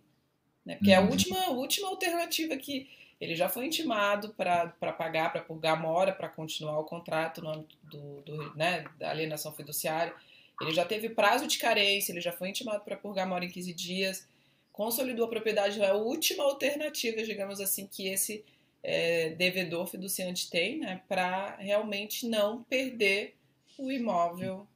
[0.66, 1.08] Né, porque é a uhum.
[1.08, 4.66] última, última alternativa que ele já foi intimado para
[4.98, 9.50] pagar, para purgar mora, para continuar o contrato no âmbito do, do, né, da alienação
[9.50, 10.14] fiduciária
[10.60, 13.72] ele já teve prazo de carência, ele já foi intimado para purgar mora em 15
[13.72, 14.28] dias,
[14.72, 18.44] consolidou a propriedade, é a última alternativa, digamos assim, que esse
[18.82, 23.34] é, devedor fiduciante tem, né, para realmente não perder
[23.78, 24.66] o imóvel.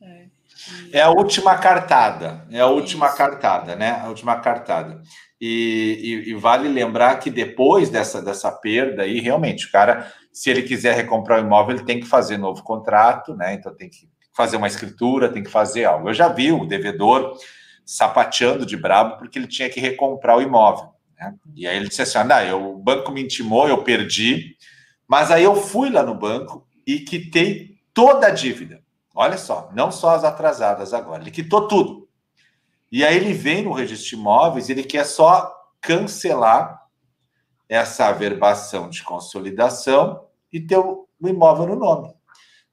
[0.00, 0.28] Né,
[0.84, 0.96] e...
[0.96, 3.16] É a última cartada, é a última Isso.
[3.16, 4.00] cartada, né?
[4.02, 5.02] A última cartada.
[5.40, 10.48] E, e, e, vale lembrar que depois dessa, dessa perda aí, realmente, o cara, se
[10.48, 13.54] ele quiser recomprar o imóvel, ele tem que fazer novo contrato, né?
[13.54, 16.10] Então tem que fazer uma escritura, tem que fazer algo.
[16.10, 17.38] Eu já vi o devedor
[17.86, 20.90] sapateando de brabo porque ele tinha que recomprar o imóvel.
[21.18, 21.34] Né?
[21.54, 24.54] E aí ele disse assim: ah, eu, o banco me intimou, eu perdi,
[25.08, 28.82] mas aí eu fui lá no banco e quitei toda a dívida.
[29.14, 32.06] Olha só, não só as atrasadas agora, ele quitou tudo.
[32.92, 36.82] E aí ele vem no registro de imóveis, ele quer só cancelar
[37.68, 42.14] essa averbação de consolidação e ter o imóvel no nome.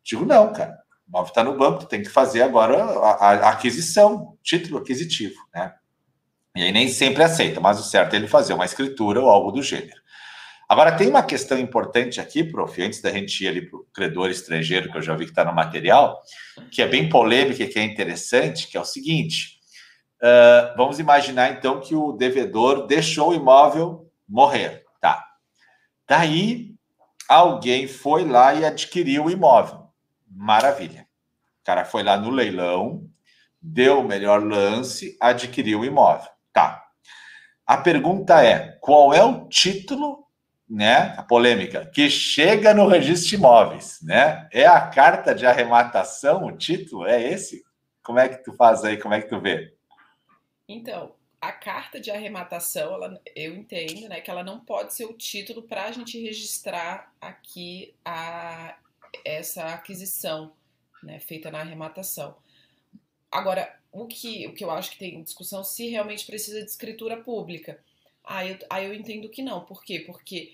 [0.03, 0.82] Digo, não, cara
[1.13, 5.73] imóvel está no banco, tem que fazer agora a, a, aquisição, título aquisitivo, né?
[6.55, 9.51] E aí nem sempre aceita, mas o certo é ele fazer uma escritura ou algo
[9.51, 10.01] do gênero.
[10.67, 14.29] Agora, tem uma questão importante aqui, prof, antes da gente ir ali para o credor
[14.29, 16.19] estrangeiro, que eu já vi que está no material,
[16.71, 19.59] que é bem polêmica e que é interessante, que é o seguinte:
[20.21, 25.23] uh, vamos imaginar então que o devedor deixou o imóvel morrer, tá?
[26.07, 26.73] Daí
[27.27, 29.83] alguém foi lá e adquiriu o imóvel.
[30.35, 31.02] Maravilha.
[31.63, 33.09] O cara foi lá no leilão,
[33.61, 36.29] deu o melhor lance, adquiriu o imóvel.
[36.51, 36.85] Tá.
[37.65, 40.27] A pergunta é: qual é o título,
[40.69, 41.15] né?
[41.17, 44.45] A polêmica, que chega no registro de imóveis, né?
[44.51, 47.07] É a carta de arrematação, o título?
[47.07, 47.63] É esse?
[48.03, 48.97] Como é que tu faz aí?
[48.97, 49.73] Como é que tu vê?
[50.67, 55.13] Então, a carta de arrematação, ela, eu entendo, né, que ela não pode ser o
[55.13, 58.75] título para a gente registrar aqui a
[59.23, 60.51] essa aquisição
[61.03, 62.35] né, feita na arrematação.
[63.31, 67.17] Agora, o que, o que eu acho que tem discussão se realmente precisa de escritura
[67.17, 67.79] pública.
[68.23, 69.61] Aí eu, aí eu entendo que não.
[69.65, 69.99] Por quê?
[69.99, 70.53] Porque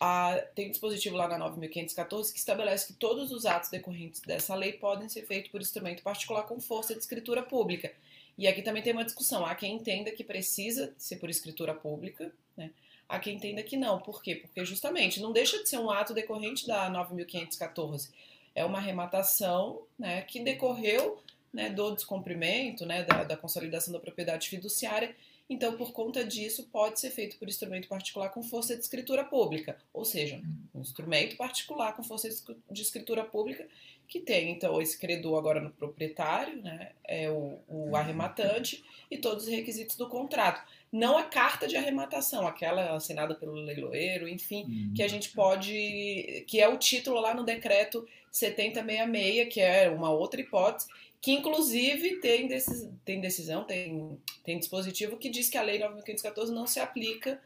[0.00, 4.54] a, tem um dispositivo lá na 9.514 que estabelece que todos os atos decorrentes dessa
[4.54, 7.92] lei podem ser feitos por instrumento particular com força de escritura pública.
[8.38, 9.44] E aqui também tem uma discussão.
[9.44, 12.70] Há quem entenda que precisa ser por escritura pública, né?
[13.06, 13.98] Há quem entenda que não.
[14.00, 14.36] Por quê?
[14.36, 18.08] Porque justamente não deixa de ser um ato decorrente da 9.514.
[18.54, 24.48] É uma arrematação né, que decorreu né, do descumprimento, né, da, da consolidação da propriedade
[24.48, 25.14] fiduciária
[25.50, 29.76] então, por conta disso, pode ser feito por instrumento particular com força de escritura pública,
[29.92, 30.40] ou seja,
[30.72, 32.28] um instrumento particular com força
[32.70, 33.66] de escritura pública
[34.06, 39.44] que tem, então, esse credor agora no proprietário, né, é o, o arrematante e todos
[39.44, 40.62] os requisitos do contrato.
[40.92, 44.94] Não a carta de arrematação, aquela assinada pelo leiloeiro, enfim, uhum.
[44.94, 50.10] que a gente pode, que é o título lá no decreto 7066, que é uma
[50.10, 50.88] outra hipótese,
[51.20, 56.48] que inclusive tem, decis, tem decisão, tem, tem dispositivo que diz que a Lei 9.514
[56.48, 57.40] não se aplica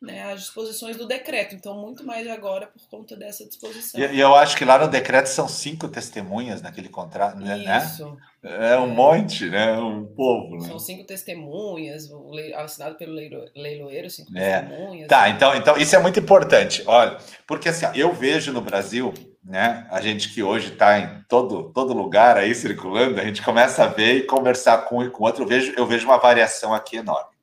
[0.00, 1.54] né, às disposições do decreto.
[1.54, 4.00] Então, muito mais agora por conta dessa disposição.
[4.00, 7.56] E, eu acho que lá no decreto são cinco testemunhas naquele contrato, né?
[7.56, 7.78] né?
[7.78, 8.16] Isso.
[8.42, 9.76] É um monte, né?
[9.78, 10.56] Um povo.
[10.58, 10.68] Né?
[10.68, 12.08] São cinco testemunhas,
[12.56, 14.60] assinado pelo leiloeiro, cinco é.
[14.60, 15.08] testemunhas.
[15.08, 16.82] Tá, então, então isso é muito importante.
[16.86, 19.12] Olha, porque assim, eu vejo no Brasil
[19.46, 19.86] né?
[19.90, 23.86] A gente que hoje está em todo, todo lugar aí circulando, a gente começa a
[23.86, 25.44] ver e conversar com um e com outro.
[25.44, 27.35] Eu vejo, eu vejo uma variação aqui enorme.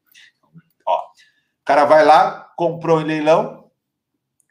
[1.63, 3.71] O cara vai lá, comprou em leilão,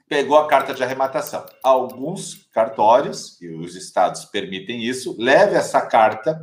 [0.09, 1.44] pegou a carta de arrematação.
[1.62, 6.40] Alguns cartórios, e os estados permitem isso, leve essa carta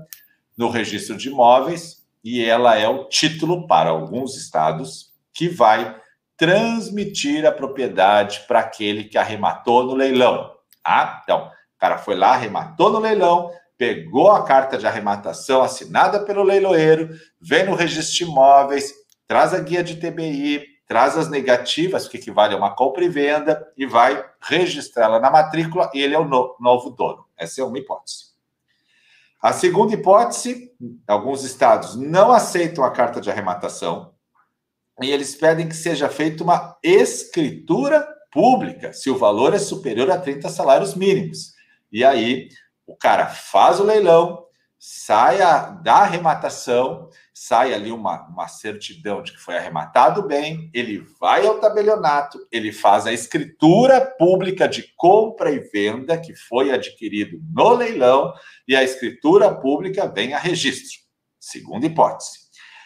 [0.56, 6.00] no registro de imóveis e ela é o título para alguns estados que vai
[6.38, 10.54] transmitir a propriedade para aquele que arrematou no leilão.
[10.84, 11.22] Tá?
[11.24, 16.44] Então, o cara foi lá, arrematou no leilão, pegou a carta de arrematação assinada pelo
[16.44, 17.10] leiloeiro,
[17.42, 18.99] vem no registro de imóveis,
[19.30, 23.72] traz a guia de TBI, traz as negativas, que equivale a uma compra e venda,
[23.78, 27.24] e vai registrá-la na matrícula, ele é o no, novo dono.
[27.38, 28.30] Essa é uma hipótese.
[29.40, 30.74] A segunda hipótese,
[31.08, 34.16] alguns estados não aceitam a carta de arrematação,
[35.00, 40.18] e eles pedem que seja feita uma escritura pública se o valor é superior a
[40.18, 41.54] 30 salários mínimos.
[41.92, 42.50] E aí
[42.88, 44.49] o cara faz o leilão,
[44.82, 51.06] sai a, da arrematação, sai ali uma, uma certidão de que foi arrematado bem, ele
[51.20, 57.42] vai ao tabelionato, ele faz a escritura pública de compra e venda que foi adquirido
[57.54, 58.34] no leilão
[58.66, 60.98] e a escritura pública vem a registro.
[61.38, 62.40] Segunda hipótese.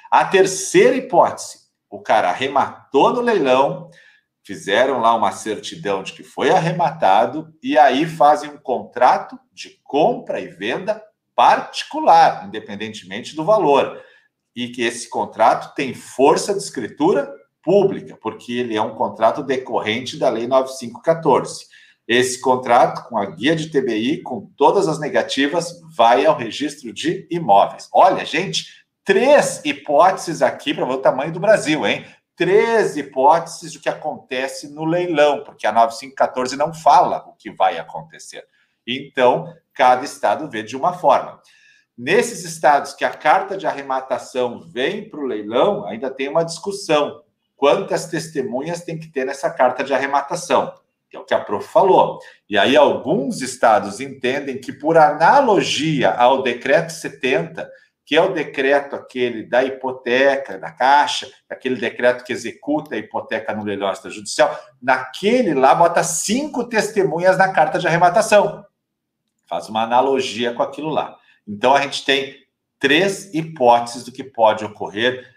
[0.10, 3.92] A terceira hipótese, o cara arrematou no leilão,
[4.44, 10.40] fizeram lá uma certidão de que foi arrematado e aí fazem um contrato de compra
[10.40, 11.04] e venda
[11.36, 14.02] particular, independentemente do valor.
[14.56, 20.18] E que esse contrato tem força de escritura pública, porque ele é um contrato decorrente
[20.18, 21.66] da Lei 9514.
[22.08, 27.26] Esse contrato, com a guia de TBI, com todas as negativas, vai ao registro de
[27.32, 27.88] imóveis.
[27.94, 32.06] Olha, gente, três hipóteses aqui para o tamanho do Brasil, hein?
[32.36, 37.78] três hipóteses do que acontece no leilão, porque a 9514 não fala o que vai
[37.78, 38.44] acontecer.
[38.86, 41.42] Então, cada estado vê de uma forma.
[41.98, 47.22] Nesses estados que a carta de arrematação vem para o leilão, ainda tem uma discussão.
[47.56, 50.74] Quantas testemunhas tem que ter nessa carta de arrematação?
[51.08, 52.20] Que é o que a prof falou.
[52.50, 57.70] E aí, alguns estados entendem que, por analogia ao decreto 70,
[58.06, 63.54] que é o decreto aquele da hipoteca, da Caixa, aquele decreto que executa a hipoteca
[63.54, 68.66] no leilão extrajudicial, naquele lá bota cinco testemunhas na carta de arrematação.
[69.54, 71.16] Faz uma analogia com aquilo lá.
[71.48, 72.36] Então a gente tem
[72.80, 75.32] três hipóteses do que pode ocorrer.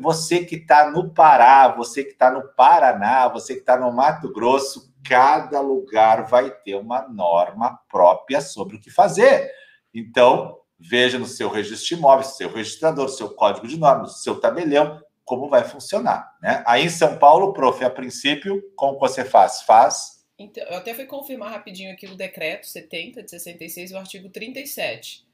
[0.00, 4.32] Você que está no Pará, você que está no Paraná, você que está no Mato
[4.32, 9.50] Grosso, cada lugar vai ter uma norma própria sobre o que fazer.
[9.92, 15.02] Então, veja no seu registro de imóveis, seu registrador, seu código de normas, seu tabelião,
[15.24, 16.36] como vai funcionar.
[16.40, 16.62] Né?
[16.64, 19.62] Aí em São Paulo, prof, a princípio, como você faz?
[19.62, 20.11] Faz.
[20.38, 25.24] Então, eu até fui confirmar rapidinho aqui o decreto 70 de 66 o artigo 37.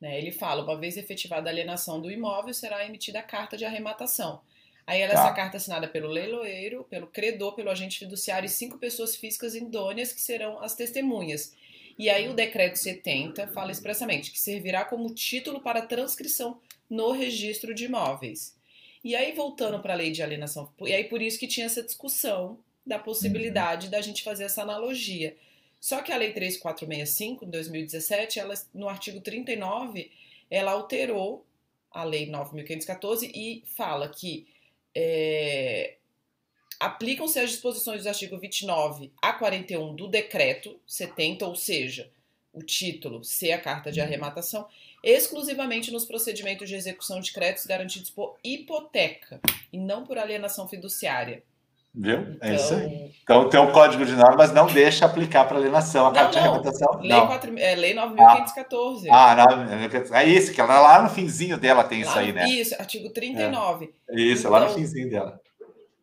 [0.00, 0.18] Né?
[0.18, 4.40] Ele fala: uma vez efetivada a alienação do imóvel, será emitida a carta de arrematação.
[4.86, 5.20] Aí ela, tá.
[5.20, 10.12] essa carta assinada pelo leiloeiro, pelo credor, pelo agente fiduciário e cinco pessoas físicas idôneas
[10.12, 11.54] que serão as testemunhas.
[11.98, 16.58] E aí o decreto 70 fala expressamente que servirá como título para transcrição
[16.88, 18.56] no registro de imóveis.
[19.04, 21.82] E aí voltando para a lei de alienação, e aí por isso que tinha essa
[21.82, 23.90] discussão da possibilidade uhum.
[23.90, 25.36] da gente fazer essa analogia.
[25.80, 30.10] Só que a lei 3465 de 2017, ela no artigo 39,
[30.50, 31.46] ela alterou
[31.90, 34.46] a lei 9514 e fala que
[34.94, 35.94] é,
[36.78, 42.10] aplicam-se as disposições do artigo 29 a 41 do decreto 70, ou seja,
[42.52, 44.68] o título ser a carta de arrematação
[45.02, 49.40] exclusivamente nos procedimentos de execução de créditos garantidos por hipoteca
[49.72, 51.42] e não por alienação fiduciária.
[51.94, 52.20] Viu?
[52.20, 53.10] Então, é isso aí.
[53.22, 56.38] Então, então, tem um código de normas não deixa aplicar para alienação a carta de
[56.38, 57.00] arrematação.
[57.00, 57.26] Lei, não.
[57.26, 59.08] 4, é, lei 9.514.
[59.10, 62.48] Ah, ah, é isso, que ela lá no finzinho dela tem lá, isso aí, né?
[62.48, 63.94] Isso, artigo 39.
[64.08, 64.20] É.
[64.20, 65.40] Isso, então, lá no então, finzinho dela.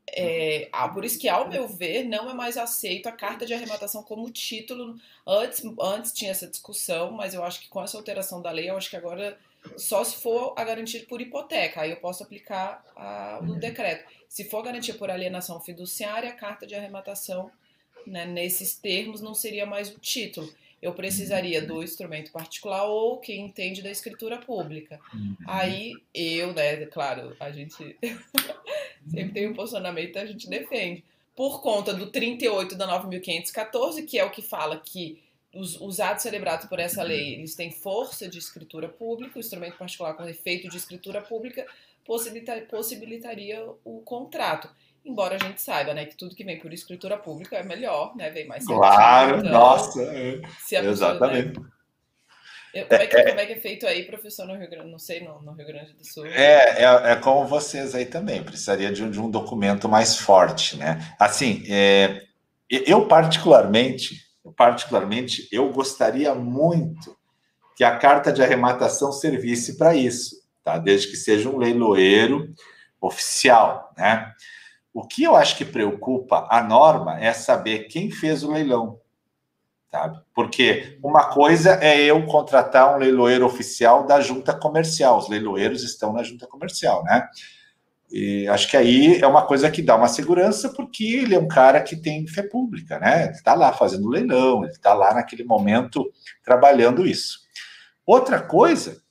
[0.10, 3.54] É, ah, por isso que, ao meu ver, não é mais aceito a carta de
[3.54, 4.96] arrematação como título.
[5.25, 8.77] Antes, antes tinha essa discussão, mas eu acho que com essa alteração da lei, eu
[8.77, 9.38] acho que agora
[9.75, 14.17] só se for a garantia por hipoteca, aí eu posso aplicar a, o decreto.
[14.28, 17.52] Se for garantia por alienação fiduciária, a carta de arrematação,
[18.06, 20.52] né, nesses termos, não seria mais o título.
[20.82, 25.00] Eu precisaria do instrumento particular ou quem entende da escritura pública.
[25.13, 25.36] Uhum.
[25.48, 27.98] Aí eu, né, claro, a gente
[29.10, 31.04] sempre tem um posicionamento, a gente defende.
[31.36, 35.21] Por conta do 38 da 9.514, que é o que fala que
[35.54, 39.78] os, os, atos celebrados por essa lei, eles têm força de escritura pública, o instrumento
[39.78, 41.65] particular com efeito de escritura pública
[42.08, 44.70] possibilitaria o contrato.
[45.06, 48.30] Embora a gente saiba, né, que tudo que vem por escritura pública é melhor, né,
[48.30, 50.42] vem mais Claro, então, nossa, é.
[50.72, 51.60] exatamente.
[51.60, 51.66] Né,
[52.84, 55.00] como é, que, é, como é que é feito aí, professor, no Rio Grande, não
[55.00, 56.26] sei, no, no Rio Grande do Sul?
[56.28, 60.76] É, é, é como vocês aí também, precisaria de um, de um documento mais forte,
[60.78, 61.00] né?
[61.18, 62.24] Assim, é,
[62.70, 64.22] eu particularmente,
[64.56, 67.18] particularmente, eu gostaria muito
[67.76, 70.36] que a carta de arrematação servisse para isso,
[70.68, 70.78] tá?
[70.78, 72.54] Desde que seja um leiloeiro
[73.00, 74.34] oficial, né?
[74.94, 79.00] O que eu acho que preocupa a norma é saber quem fez o leilão,
[79.90, 80.20] sabe?
[80.36, 86.12] Porque uma coisa é eu contratar um leiloeiro oficial da junta comercial, os leiloeiros estão
[86.12, 87.26] na junta comercial, né?
[88.12, 91.48] E acho que aí é uma coisa que dá uma segurança, porque ele é um
[91.48, 93.24] cara que tem fé pública, né?
[93.24, 96.12] Ele está lá fazendo leilão, ele está lá naquele momento
[96.44, 97.40] trabalhando isso.
[98.06, 99.02] Outra coisa,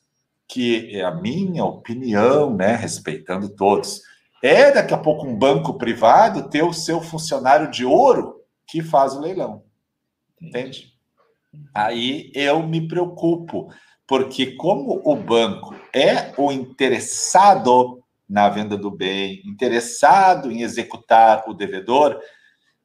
[0.48, 4.00] que é a minha opinião, né, respeitando todos,
[4.42, 9.14] é daqui a pouco um banco privado ter o seu funcionário de ouro que faz
[9.14, 9.64] o leilão.
[10.40, 10.92] Entende?
[11.74, 13.72] Aí eu me preocupo,
[14.06, 21.54] porque como o banco é o interessado na venda do bem, interessado em executar o
[21.54, 22.20] devedor,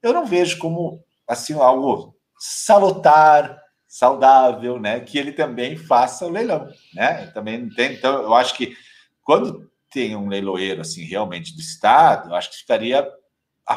[0.02, 3.61] eu não vejo como assim algo salutar,
[3.92, 7.28] saudável, né, que ele também faça o leilão, né?
[7.34, 8.74] Também tem, então eu acho que
[9.22, 13.06] quando tem um leiloeiro assim realmente do estado, eu acho que ficaria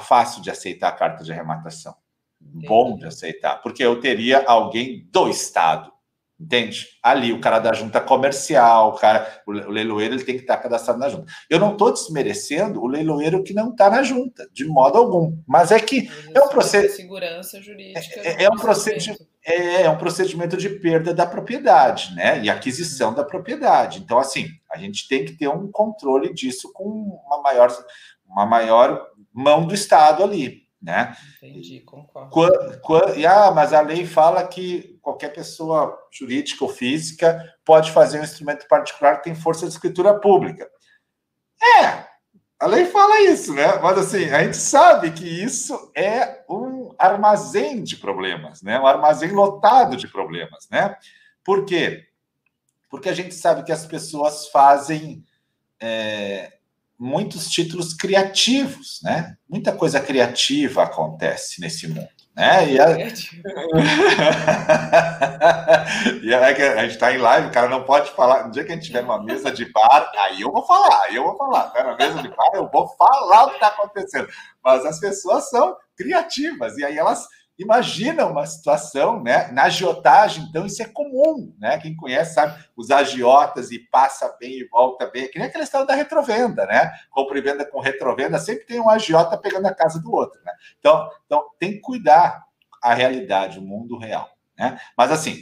[0.03, 1.97] fácil de aceitar a carta de arrematação.
[2.41, 5.93] Bom de aceitar, porque eu teria alguém do estado
[6.39, 6.89] Entende?
[7.01, 10.99] Ali, o cara da junta comercial, o cara, o leiloeiro, ele tem que estar cadastrado
[10.99, 11.33] na junta.
[11.49, 15.39] Eu não estou desmerecendo o leiloeiro que não está na junta, de modo algum.
[15.47, 16.97] Mas é que é um procedimento.
[16.97, 18.21] Segurança jurídica.
[18.21, 22.43] É, é um procedimento, é, é, um procedimento de perda da propriedade, né?
[22.43, 23.99] E aquisição da propriedade.
[23.99, 27.71] Então, assim, a gente tem que ter um controle disso com uma maior,
[28.27, 30.65] uma maior mão do Estado ali.
[30.81, 31.17] Né?
[31.43, 32.31] Entendi, concordo.
[32.31, 37.91] Quando, quando, e, ah, mas a lei fala que qualquer pessoa jurídica ou física pode
[37.91, 40.69] fazer um instrumento particular que tem força de escritura pública.
[41.81, 42.05] É,
[42.61, 43.79] a lei fala isso, né?
[43.83, 48.79] Mas assim, a gente sabe que isso é um armazém de problemas, né?
[48.79, 50.97] Um armazém lotado de problemas, né?
[51.45, 52.07] Por quê?
[52.91, 55.25] Porque a gente sabe que as pessoas fazem
[55.81, 56.59] é,
[56.99, 59.37] muitos títulos criativos, né?
[59.49, 62.71] Muita coisa criativa acontece nesse mundo, né?
[62.71, 62.99] E a,
[66.23, 68.45] e é que a gente está em live, o cara não pode falar.
[68.45, 71.15] No dia que a gente tiver uma mesa de bar, aí eu vou falar, aí
[71.15, 71.71] eu vou falar.
[71.71, 71.85] Tá?
[71.85, 74.29] Na mesa de bar, eu vou falar o que está acontecendo.
[74.63, 79.49] Mas as pessoas são criativas e aí elas Imagina uma situação, né?
[79.53, 81.79] Na agiotagem, então, isso é comum, né?
[81.79, 85.29] Quem conhece sabe os agiotas e passa bem e volta bem.
[85.29, 86.93] Que nem aquela história da retrovenda, né?
[87.11, 90.53] Compra e venda com retrovenda, sempre tem um agiota pegando a casa do outro, né?
[90.81, 92.45] Então, então tem que cuidar
[92.83, 94.29] a realidade, o mundo real,
[94.59, 94.79] né?
[94.97, 95.41] Mas assim,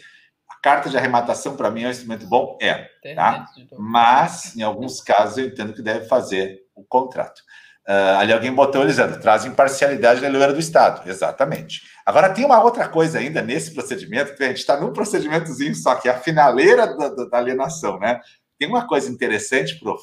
[0.49, 2.59] a carta de arrematação, para mim, é um instrumento bom?
[2.61, 3.47] É, tá?
[3.79, 7.43] Mas, em alguns casos, eu entendo que deve fazer o contrato.
[7.89, 11.09] Uh, ali alguém botou, Elisandro, traz imparcialidade na leiloeira do Estado.
[11.09, 11.83] Exatamente.
[12.07, 15.97] Agora, tem uma outra coisa ainda nesse procedimento, que a gente está num procedimentozinho só,
[15.97, 18.21] que é a finaleira da, da, alienação, né?
[18.57, 20.01] Tem uma coisa interessante, prof,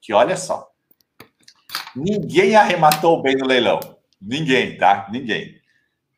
[0.00, 0.68] que olha só.
[1.96, 3.80] Ninguém arrematou bem no leilão.
[4.20, 5.08] Ninguém, tá?
[5.10, 5.54] Ninguém.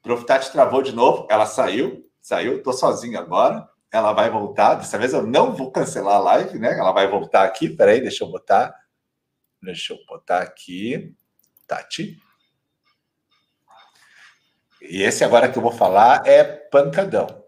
[0.03, 3.69] Prof Tati travou de novo, ela saiu, saiu, tô sozinho agora.
[3.93, 4.75] Ela vai voltar.
[4.75, 6.77] Dessa vez eu não vou cancelar a live, né?
[6.77, 7.69] Ela vai voltar aqui.
[7.69, 8.75] Peraí, deixa eu botar
[9.65, 11.15] Deixa eu botar aqui.
[11.67, 12.19] Tati.
[14.81, 17.45] E esse agora que eu vou falar é pancadão.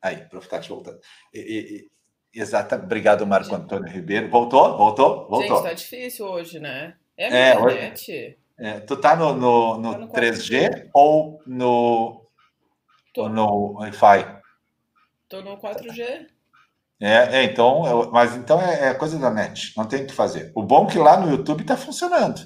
[0.00, 0.48] Aí, prof.
[0.48, 1.00] Tati voltando.
[1.32, 1.88] E,
[2.34, 4.28] e, exata, obrigado, Marco Antônio Ribeiro.
[4.28, 4.76] Voltou?
[4.76, 5.28] Voltou?
[5.28, 5.56] Voltou.
[5.56, 6.96] Gente, tá difícil hoje, né?
[7.16, 8.10] É é, internet.
[8.10, 10.90] Hoje, é, tu tá no, no, no, tá no 3G 4G.
[10.92, 12.26] ou no,
[13.12, 13.28] Tô.
[13.28, 14.40] no Wi-Fi?
[15.28, 16.28] Tô no 4G.
[17.00, 20.52] É, é então, mas então é, é, coisa da net, não tem o que fazer.
[20.54, 22.40] O bom é que lá no YouTube está funcionando.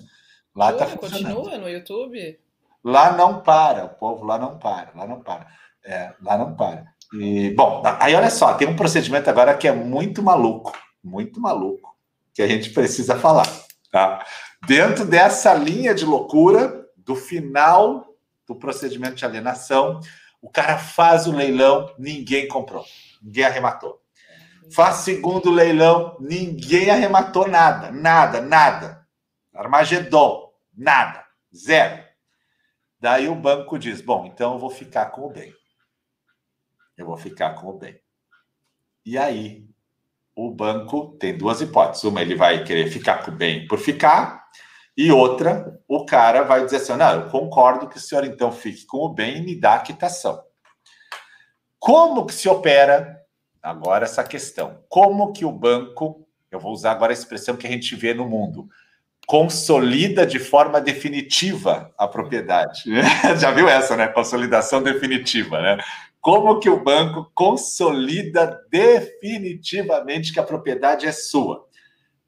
[0.55, 1.35] Lá está funcionando.
[1.35, 2.39] Continua no YouTube?
[2.83, 5.47] Lá não para, o povo lá não para, lá não para.
[5.85, 6.87] É, lá não para.
[7.13, 10.73] E, bom, aí olha só, tem um procedimento agora que é muito maluco,
[11.03, 11.97] muito maluco,
[12.35, 13.47] que a gente precisa falar,
[13.93, 14.25] tá?
[14.67, 18.05] Dentro dessa linha de loucura, do final
[18.47, 20.01] do procedimento de alienação,
[20.43, 22.85] o cara faz o leilão, ninguém comprou,
[23.23, 24.01] ninguém arrematou.
[24.73, 29.07] Faz segundo leilão, ninguém arrematou nada, nada, nada.
[29.55, 32.05] Armagedon, nada, zero.
[33.01, 35.55] Daí o banco diz: bom, então eu vou ficar com o bem.
[36.97, 38.01] Eu vou ficar com o bem.
[39.05, 39.69] E aí
[40.35, 42.05] o banco tem duas hipóteses.
[42.05, 44.47] Uma, ele vai querer ficar com o bem por ficar,
[44.97, 48.87] e outra, o cara vai dizer assim: não, eu concordo que o senhor então fique
[48.87, 50.43] com o bem e me dá a quitação.
[51.79, 53.21] Como que se opera
[53.67, 54.79] agora essa questão?
[54.89, 58.29] Como que o banco, eu vou usar agora a expressão que a gente vê no
[58.29, 58.69] mundo,
[59.27, 62.85] consolida de forma definitiva a propriedade.
[63.41, 64.07] Já viu essa, né?
[64.07, 65.79] Consolidação definitiva, né?
[66.21, 71.67] Como que o banco consolida definitivamente que a propriedade é sua?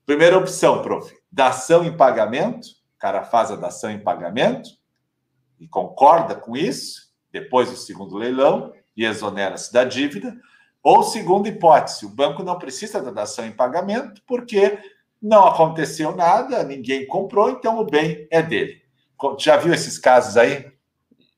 [0.05, 2.67] Primeira opção, prof, dação em pagamento.
[2.97, 4.71] O cara faz a dação em pagamento
[5.61, 10.37] e concorda com isso, depois do segundo leilão, e exonera-se da dívida.
[10.91, 14.79] Ou segunda hipótese, o banco não precisa da dação em pagamento, porque
[15.21, 18.81] não aconteceu nada, ninguém comprou, então o bem é dele.
[19.39, 20.73] Já viu esses casos aí?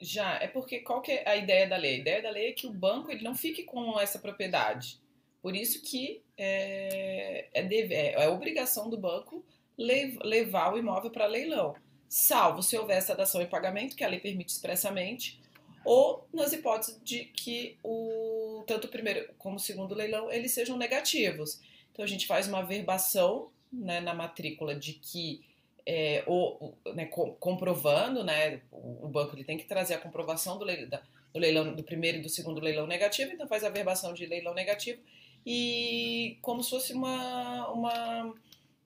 [0.00, 1.96] Já, é porque qual que é a ideia da lei?
[1.96, 5.00] A ideia da lei é que o banco ele não fique com essa propriedade.
[5.42, 9.44] Por isso que é, é, deve, é, é obrigação do banco
[9.76, 11.74] levar o imóvel para leilão,
[12.08, 15.39] salvo se houver essa dação em pagamento, que a lei permite expressamente,
[15.84, 20.76] ou nas hipóteses de que o tanto o primeiro como o segundo leilão eles sejam
[20.76, 21.60] negativos.
[21.92, 25.44] Então a gente faz uma verbação né, na matrícula de que
[25.86, 30.64] é, o, né, comprovando, né, o, o, banco ele tem que trazer a comprovação do
[30.64, 31.00] leilão,
[31.32, 34.54] do leilão do primeiro e do segundo leilão negativo, então faz a verbação de leilão
[34.54, 35.00] negativo
[35.44, 38.34] e como se fosse uma, uma,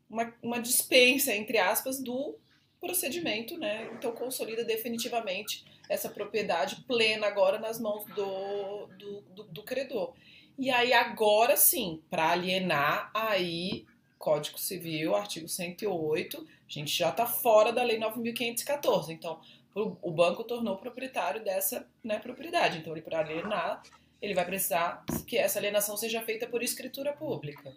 [0.09, 2.38] uma, uma dispensa, entre aspas, do
[2.80, 3.90] procedimento, né?
[3.92, 10.14] Então consolida definitivamente essa propriedade plena agora nas mãos do, do, do, do credor.
[10.59, 13.85] E aí agora sim, para alienar, aí
[14.18, 19.11] Código Civil, artigo 108, a gente já está fora da Lei 9.514.
[19.11, 19.39] Então,
[19.74, 22.78] o banco tornou proprietário dessa né, propriedade.
[22.78, 23.82] Então, ele para alienar,
[24.22, 27.74] ele vai precisar que essa alienação seja feita por escritura pública.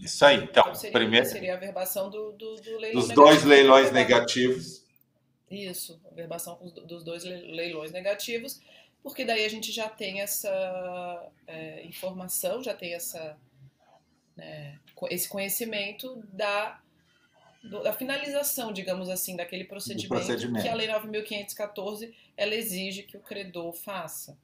[0.00, 0.36] Isso aí.
[0.36, 4.86] Então, então seria, primeiro seria a verbação do, do, do leilão dos dois leilões negativos.
[5.50, 8.60] Isso, verbação dos dois leilões negativos,
[9.02, 13.36] porque daí a gente já tem essa é, informação, já tem essa
[14.36, 14.78] né,
[15.10, 16.78] esse conhecimento da,
[17.82, 23.20] da finalização, digamos assim, daquele procedimento, procedimento, que a Lei 9.514 ela exige que o
[23.20, 24.38] credor faça.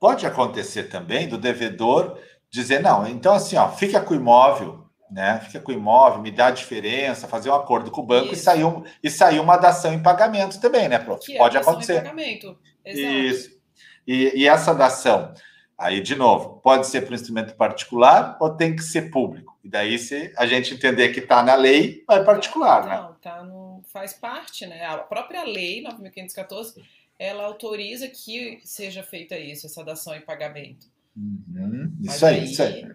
[0.00, 2.18] Pode acontecer também do devedor
[2.50, 5.40] dizer, não, então assim, ó, fica com o imóvel, né?
[5.40, 8.34] Fica com o imóvel, me dá a diferença, fazer um acordo com o banco Isso.
[8.34, 11.24] e sair, um, e sair uma dação em pagamento também, né, Prof?
[11.24, 12.02] Que é Pode é acontecer.
[12.84, 13.58] Isso.
[14.06, 15.34] E, e essa dação,
[15.76, 19.58] aí de novo, pode ser para um instrumento particular ou tem que ser público?
[19.62, 22.96] E daí, se a gente entender que está na lei, vai particular, não, né?
[22.96, 24.84] Não, tá no, faz parte, né?
[24.86, 26.82] A própria lei 9.514,
[27.18, 30.86] ela autoriza que seja feita isso, essa dação em pagamento.
[31.16, 32.86] Uhum, isso aí, isso aí.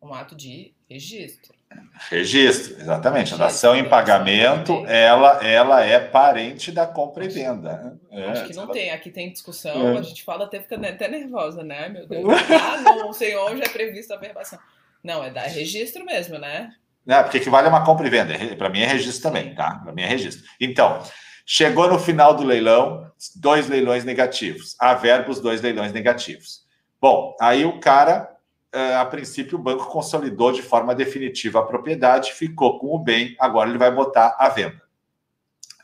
[0.00, 1.52] Um ato de registro.
[2.10, 3.32] Registro, exatamente.
[3.32, 7.98] a dação em pagamento, ela, ela é parente da compra e venda.
[8.10, 8.90] É, Acho que não tem.
[8.90, 9.98] Aqui tem discussão, é.
[9.98, 11.88] a gente fala até fica até nervosa, né?
[11.88, 12.24] Meu Deus.
[12.52, 14.58] Ah, não sei onde é prevista a verbação.
[15.02, 16.72] Não, é dar registro mesmo, né?
[17.06, 18.34] É, porque equivale a uma compra e venda.
[18.56, 19.80] Para mim é registro também, tá?
[19.82, 20.44] Para mim é registro.
[20.60, 21.02] Então,
[21.44, 24.76] chegou no final do leilão, dois leilões negativos.
[24.78, 26.62] Há verbos, dois leilões negativos.
[27.00, 28.31] Bom, aí o cara,
[28.72, 33.68] a princípio, o banco consolidou de forma definitiva a propriedade, ficou com o bem, agora
[33.68, 34.80] ele vai botar a venda.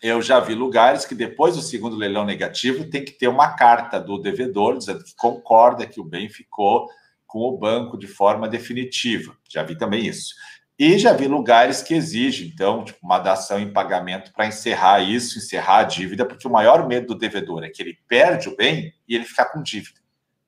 [0.01, 3.99] Eu já vi lugares que depois do segundo leilão negativo tem que ter uma carta
[3.99, 6.89] do devedor dizendo que concorda que o bem ficou
[7.27, 9.37] com o banco de forma definitiva.
[9.49, 10.35] Já vi também isso.
[10.79, 15.37] E já vi lugares que exigem, então, tipo, uma dação em pagamento para encerrar isso,
[15.37, 18.95] encerrar a dívida, porque o maior medo do devedor é que ele perde o bem
[19.09, 19.99] e ele ficar com dívida.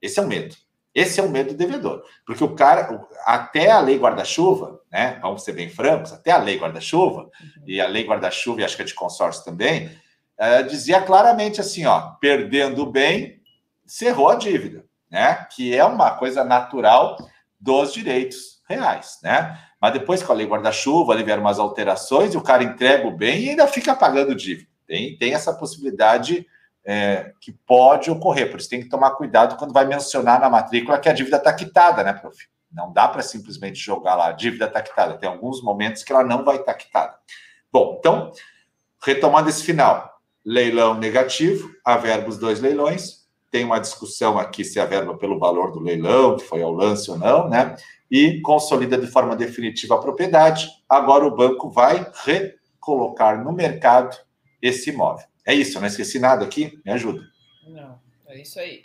[0.01, 0.55] Esse é o medo.
[0.95, 2.03] Esse é o medo do devedor.
[2.27, 5.19] Porque o cara, até a lei guarda-chuva, né?
[5.23, 7.65] Vamos ser bem francos, até a lei guarda-chuva, uhum.
[7.67, 9.91] e a lei guarda-chuva, e acho que é de consórcio também,
[10.37, 13.41] é, dizia claramente assim: ó, perdendo o bem,
[13.87, 15.47] cerrou a dívida, né?
[15.55, 17.17] Que é uma coisa natural
[17.59, 19.59] dos direitos reais, né?
[19.81, 23.17] Mas depois com a lei guarda-chuva, ali vieram umas alterações e o cara entrega o
[23.17, 24.69] bem e ainda fica pagando dívida.
[24.87, 26.47] Tem, tem essa possibilidade
[26.85, 30.99] é, que pode ocorrer, por isso tem que tomar cuidado quando vai mencionar na matrícula
[30.99, 32.37] que a dívida está quitada, né, prof?
[32.73, 35.19] Não dá para simplesmente jogar lá, a dívida está quitada.
[35.19, 37.17] Tem alguns momentos que ela não vai estar tá quitada.
[37.73, 38.31] Bom, então,
[39.05, 43.21] retomando esse final, leilão negativo, a verba os dois leilões,
[43.51, 47.11] tem uma discussão aqui se a verba pelo valor do leilão, que foi ao lance
[47.11, 47.75] ou não, né?
[48.09, 50.69] E consolida de forma definitiva a propriedade.
[50.89, 54.17] Agora o banco vai recolocar no mercado
[54.63, 55.30] esse imóvel.
[55.47, 56.81] É isso, eu não esqueci nada aqui?
[56.85, 57.29] Me ajuda.
[57.67, 58.85] Não, é isso aí.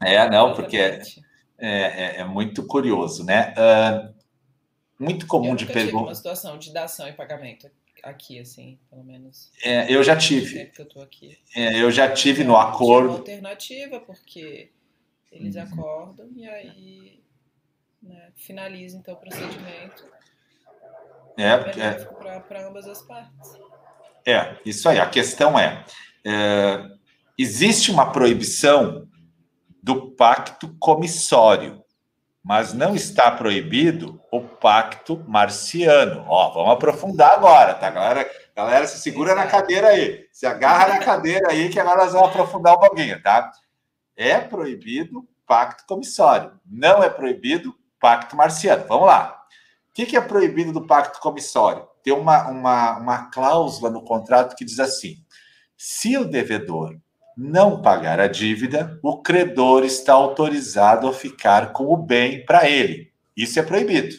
[0.00, 1.02] é, não, porque é,
[1.58, 3.54] é, é, muito curioso, né?
[3.54, 4.14] Uh,
[4.98, 6.06] muito comum de perguntar.
[6.06, 7.70] uma situação de dação e pagamento
[8.02, 9.50] aqui, assim, pelo menos.
[9.62, 10.72] É, eu já tive.
[10.78, 11.08] Eu,
[11.54, 13.10] é, eu já tive no acordo.
[13.10, 14.70] Uma alternativa, porque
[15.30, 15.62] eles uhum.
[15.62, 17.22] acordam e aí
[18.02, 20.04] né, finaliza então o procedimento.
[21.36, 23.52] É, é para ambas as partes.
[24.28, 24.98] É, isso aí.
[24.98, 25.84] A questão é,
[26.24, 26.84] é
[27.36, 29.08] existe uma proibição
[29.82, 31.82] do pacto comissório
[32.48, 36.24] mas não está proibido o pacto marciano.
[36.26, 38.30] Ó, vamos aprofundar agora, tá, galera?
[38.54, 42.30] Galera, se segura na cadeira aí, se agarra na cadeira aí, que agora nós vamos
[42.30, 43.52] aprofundar um pouquinho, tá?
[44.16, 48.84] É proibido pacto comissório, não é proibido pacto marciano.
[48.88, 49.42] Vamos lá.
[49.90, 51.86] O que é proibido do pacto comissório?
[52.08, 55.16] Tem uma, uma, uma cláusula no contrato que diz assim:
[55.76, 56.96] se o devedor
[57.36, 63.12] não pagar a dívida, o credor está autorizado a ficar com o bem para ele.
[63.36, 64.16] Isso é proibido,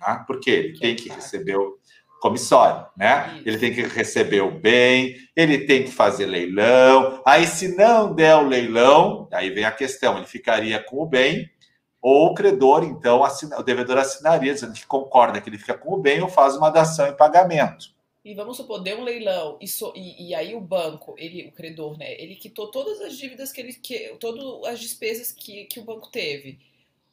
[0.00, 0.24] tá?
[0.26, 1.78] porque ele tem que receber o
[2.20, 3.40] comissório, né?
[3.46, 7.22] Ele tem que receber o bem, ele tem que fazer leilão.
[7.24, 11.48] Aí, se não der o leilão, aí vem a questão: ele ficaria com o bem,
[12.08, 15.94] ou o credor, então, assina, o devedor assinaria, dizendo que concorda que ele fica com
[15.94, 17.98] o bem ou faz uma dação em pagamento
[18.28, 21.52] e vamos supor, deu um leilão e, so, e, e, aí o banco, ele, o
[21.52, 25.80] credor, né, ele quitou todas as dívidas que ele, que, todas as despesas que, que
[25.80, 26.58] o banco teve.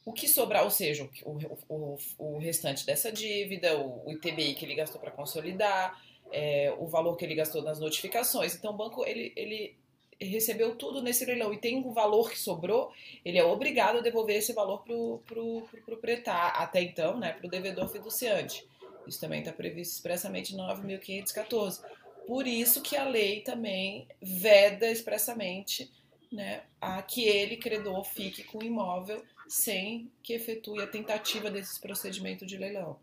[0.04, 1.38] O que sobrar, ou seja, o,
[1.70, 6.00] o, o restante dessa dívida, o, o ITBI que ele gastou para consolidar,
[6.34, 8.54] é, o valor que ele gastou nas notificações.
[8.54, 9.78] Então o banco, ele, ele
[10.20, 12.92] recebeu tudo nesse leilão e tem um valor que sobrou,
[13.24, 17.34] ele é obrigado a devolver esse valor para o pro, pro proprietário, até então, né,
[17.34, 18.66] para o devedor fiduciante.
[19.08, 21.82] Isso também está previsto expressamente no 9.514.
[22.28, 25.92] Por isso que a lei também veda expressamente
[26.32, 31.80] né, a que ele, credor, fique com o imóvel sem que efetue a tentativa desse
[31.80, 32.98] procedimento de leilão.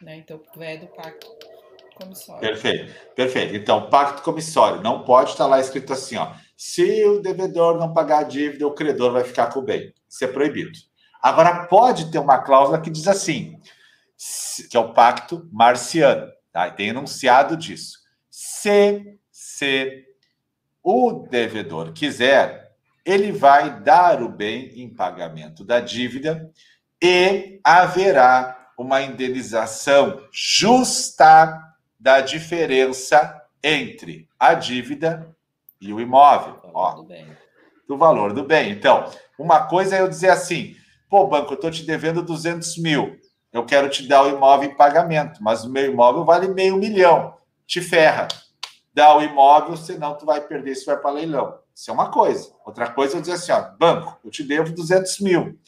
[0.00, 0.16] Né?
[0.16, 1.26] Então, veda o pacto
[1.94, 2.40] comissório.
[2.40, 3.56] Perfeito, perfeito.
[3.56, 6.32] Então, pacto comissório, não pode estar lá escrito assim, ó,
[6.62, 9.94] se o devedor não pagar a dívida, o credor vai ficar com o bem.
[10.06, 10.78] Isso é proibido.
[11.22, 13.58] Agora, pode ter uma cláusula que diz assim,
[14.70, 16.30] que é o pacto marciano.
[16.52, 16.70] Tá?
[16.70, 18.00] Tem enunciado disso.
[18.28, 20.04] Se, se
[20.82, 22.74] o devedor quiser,
[23.06, 26.52] ele vai dar o bem em pagamento da dívida
[27.02, 31.58] e haverá uma indenização justa
[31.98, 35.34] da diferença entre a dívida
[35.80, 36.54] e o imóvel.
[36.54, 37.26] Do valor, ó, do, bem.
[37.88, 38.70] do valor do bem.
[38.72, 40.74] Então, uma coisa é eu dizer assim:
[41.08, 43.18] pô, banco, eu estou te devendo 200 mil
[43.52, 47.34] eu quero te dar o imóvel em pagamento, mas o meu imóvel vale meio milhão.
[47.66, 48.28] Te ferra.
[48.94, 51.58] Dá o imóvel, senão tu vai perder se vai para leilão.
[51.74, 52.52] Isso é uma coisa.
[52.64, 55.58] Outra coisa é eu dizer assim, ó, banco, eu te devo 200 mil.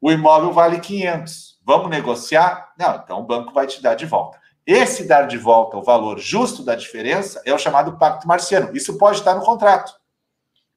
[0.00, 1.60] O imóvel vale 500.
[1.64, 2.72] Vamos negociar?
[2.78, 4.38] Não, então o banco vai te dar de volta.
[4.66, 8.76] Esse dar de volta o valor justo da diferença é o chamado pacto marciano.
[8.76, 10.00] Isso pode estar no contrato.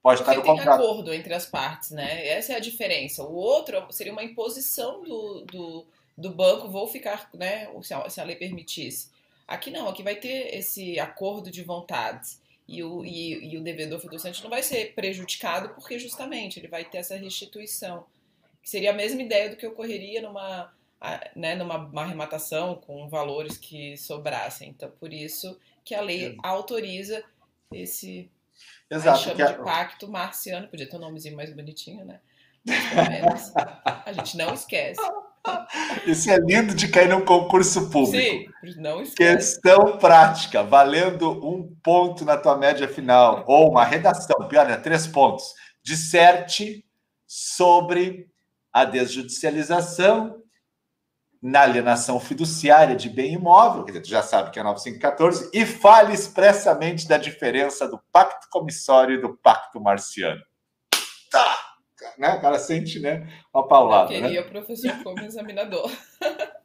[0.01, 2.27] Pode Porque estar no tem acordo entre as partes, né?
[2.27, 3.23] Essa é a diferença.
[3.23, 5.85] O outro seria uma imposição do, do
[6.17, 9.09] do banco, vou ficar, né, se a, se a lei permitisse.
[9.47, 12.41] Aqui não, aqui vai ter esse acordo de vontades.
[12.67, 16.83] E o, e, e o devedor fiduciante não vai ser prejudicado porque justamente ele vai
[16.83, 18.05] ter essa restituição.
[18.63, 20.73] Que seria a mesma ideia do que ocorreria numa,
[21.35, 24.69] né, numa arrematação com valores que sobrassem.
[24.69, 27.23] Então, por isso que a lei autoriza
[27.71, 28.29] esse
[28.89, 32.19] Exato, chama de pacto marciano, podia ter um nomezinho mais bonitinho, né?
[32.65, 33.53] Mas,
[34.05, 35.01] a gente não esquece.
[36.07, 38.17] Isso é lindo de cair num concurso público.
[38.17, 39.59] Sim, não esquece.
[39.61, 44.77] Questão prática, valendo um ponto na tua média final, ou uma redação, pior, né?
[44.77, 45.53] Três pontos.
[45.83, 46.83] Disserte
[47.27, 48.27] sobre
[48.73, 50.41] a desjudicialização
[51.45, 55.63] na alienação fiduciária de bem imóvel, quer dizer, tu já sabe que é 9514, e
[55.63, 60.41] fale expressamente da diferença do pacto comissório e do pacto marciano.
[61.29, 61.59] Tá!
[62.17, 62.33] Né?
[62.33, 64.11] O cara sente né, uma paulada.
[64.11, 64.47] Eu queria né?
[64.47, 65.91] o professor como examinador.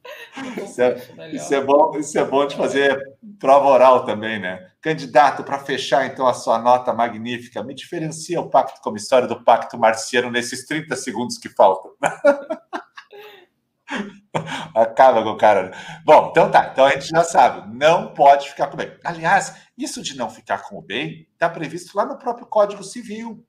[0.64, 0.97] Isso é,
[1.33, 2.99] isso é, bom, isso é bom de fazer
[3.39, 4.70] prova oral também, né?
[4.81, 9.76] Candidato, para fechar então a sua nota magnífica, me diferencia o pacto comissório do pacto
[9.76, 11.91] marciano nesses 30 segundos que faltam.
[14.74, 15.72] Acaba com o cara.
[16.05, 16.70] Bom, então tá.
[16.72, 18.93] Então a gente já sabe, não pode ficar com o bem.
[19.05, 23.45] Aliás, isso de não ficar com o bem está previsto lá no próprio Código Civil.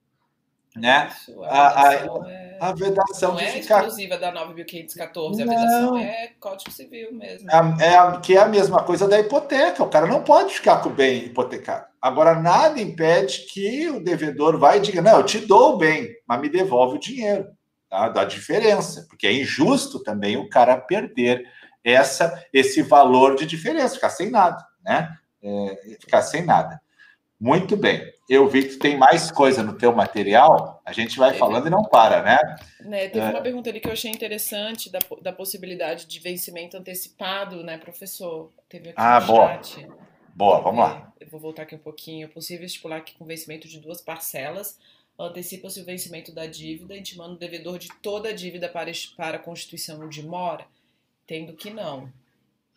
[0.74, 1.12] Né?
[1.12, 2.58] Isso, a, a, é...
[2.62, 3.80] a vedação não de é ficar...
[3.80, 7.52] exclusiva da 9.514, a vedação é Código Civil mesmo.
[7.52, 9.84] É, é, que é a mesma coisa da hipoteca.
[9.84, 11.88] O cara não pode ficar com o bem hipotecado.
[12.02, 16.08] Agora, nada impede que o devedor vai e diga: não, eu te dou o bem,
[16.26, 17.46] mas me devolve o dinheiro
[17.92, 18.10] tá?
[18.10, 21.46] da diferença, porque é injusto também o cara perder
[21.84, 25.16] essa esse valor de diferença, ficar sem nada, né?
[25.44, 26.82] É, ficar sem nada.
[27.40, 28.14] Muito bem.
[28.30, 31.84] Eu vi que tem mais coisa no teu material, a gente vai falando e não
[31.84, 32.38] para, né?
[32.82, 33.30] né teve é...
[33.30, 38.52] uma pergunta ali que eu achei interessante da, da possibilidade de vencimento antecipado, né, professor?
[38.70, 39.48] Teve aqui ah, no boa.
[39.48, 39.88] chat.
[40.36, 41.12] Boa, vamos lá.
[41.20, 42.26] Eu vou voltar aqui um pouquinho.
[42.26, 44.78] É possível estipular que com vencimento de duas parcelas
[45.26, 49.40] antecipa-se o vencimento da dívida, intimando o devedor de toda a dívida para, para a
[49.40, 50.66] constituição de mora,
[51.28, 52.12] tendo que não,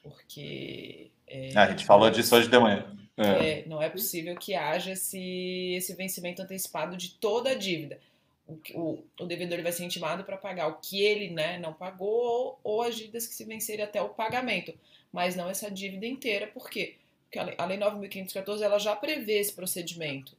[0.03, 1.11] porque...
[1.27, 2.87] É, a gente falou disso hoje de manhã.
[3.17, 3.61] É.
[3.61, 7.99] É, não é possível que haja esse, esse vencimento antecipado de toda a dívida.
[8.47, 12.09] O, o, o devedor vai ser intimado para pagar o que ele né, não pagou
[12.09, 14.75] ou, ou as dívidas que se vencerem até o pagamento,
[15.11, 16.97] mas não essa dívida inteira, por quê?
[17.25, 20.37] Porque a Lei 9.514 ela já prevê esse procedimento.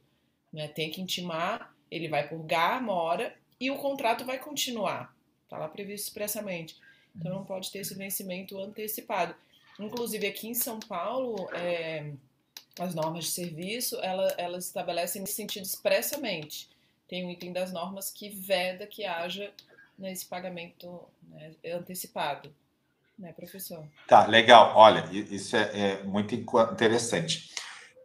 [0.52, 0.68] Né?
[0.68, 5.14] Tem que intimar ele vai purgar a mora e o contrato vai continuar.
[5.44, 6.76] Está lá previsto expressamente.
[7.14, 9.34] Então não pode ter esse vencimento antecipado.
[9.78, 12.12] Inclusive aqui em São Paulo, é,
[12.78, 16.68] as normas de serviço ela, elas estabelecem nesse sentido expressamente.
[17.08, 19.52] Tem um item das normas que veda que haja
[19.98, 22.52] né, esse pagamento né, antecipado.
[23.18, 23.86] Né, professor?
[24.06, 24.76] Tá, legal.
[24.76, 27.50] Olha, isso é, é muito interessante.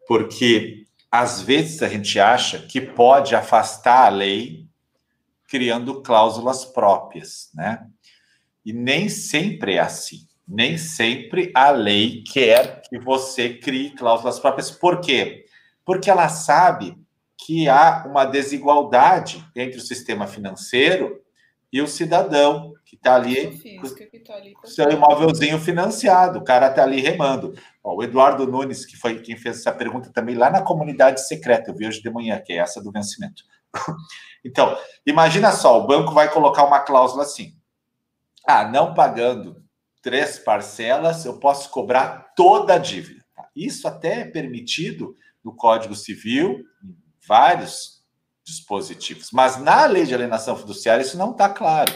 [0.08, 4.66] Porque às vezes a gente acha que pode afastar a lei
[5.48, 7.86] criando cláusulas próprias, né?
[8.66, 10.26] E nem sempre é assim.
[10.48, 14.72] Nem sempre a lei quer que você crie cláusulas próprias.
[14.72, 15.46] Por quê?
[15.84, 16.98] Porque ela sabe
[17.38, 21.20] que há uma desigualdade entre o sistema financeiro
[21.72, 23.58] e o cidadão que está ali,
[24.26, 27.56] tá ali com seu imóvelzinho financiado, o cara está ali remando.
[27.82, 31.72] Ó, o Eduardo Nunes, que foi quem fez essa pergunta também lá na comunidade secreta,
[31.72, 33.44] eu vi hoje de manhã, que é essa do vencimento.
[34.44, 37.54] então, imagina só, o banco vai colocar uma cláusula assim:
[38.46, 39.64] ah, não pagando
[40.02, 43.24] três parcelas, eu posso cobrar toda a dívida.
[43.56, 46.96] Isso até é permitido no Código Civil, em
[47.26, 48.01] vários
[48.46, 49.30] dispositivos.
[49.32, 51.94] Mas na lei de alienação fiduciária isso não está claro.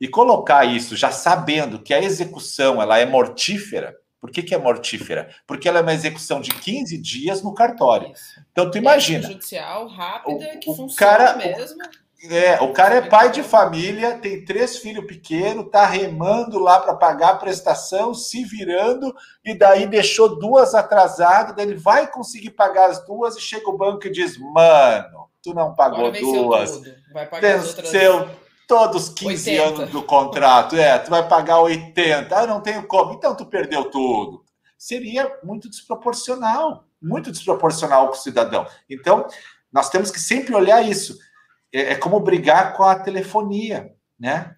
[0.00, 4.58] E colocar isso já sabendo que a execução ela é mortífera, por que, que é
[4.58, 5.28] mortífera?
[5.46, 8.10] Porque ela é uma execução de 15 dias no cartório.
[8.10, 8.40] Isso.
[8.50, 9.28] Então, tu imagina.
[9.28, 11.82] judicial rápida, o, que o funciona cara, mesmo.
[12.30, 16.94] É, o cara é pai de família, tem três filhos pequenos, tá remando lá para
[16.94, 19.14] pagar a prestação, se virando,
[19.44, 23.76] e daí deixou duas atrasadas, daí ele vai conseguir pagar as duas e chega o
[23.76, 26.82] banco e diz: Mano, tu não pagou duas.
[27.12, 28.36] Vai pagar Venceu outras...
[28.66, 29.62] todos 15 80.
[29.62, 30.74] anos do contrato.
[30.74, 32.34] É, tu vai pagar 80.
[32.34, 33.12] Ah, não tenho como.
[33.12, 34.42] Então tu perdeu tudo.
[34.78, 38.66] Seria muito desproporcional, muito desproporcional com o cidadão.
[38.88, 39.26] Então,
[39.70, 41.16] nós temos que sempre olhar isso.
[41.72, 44.56] É, é como brigar com a telefonia, né?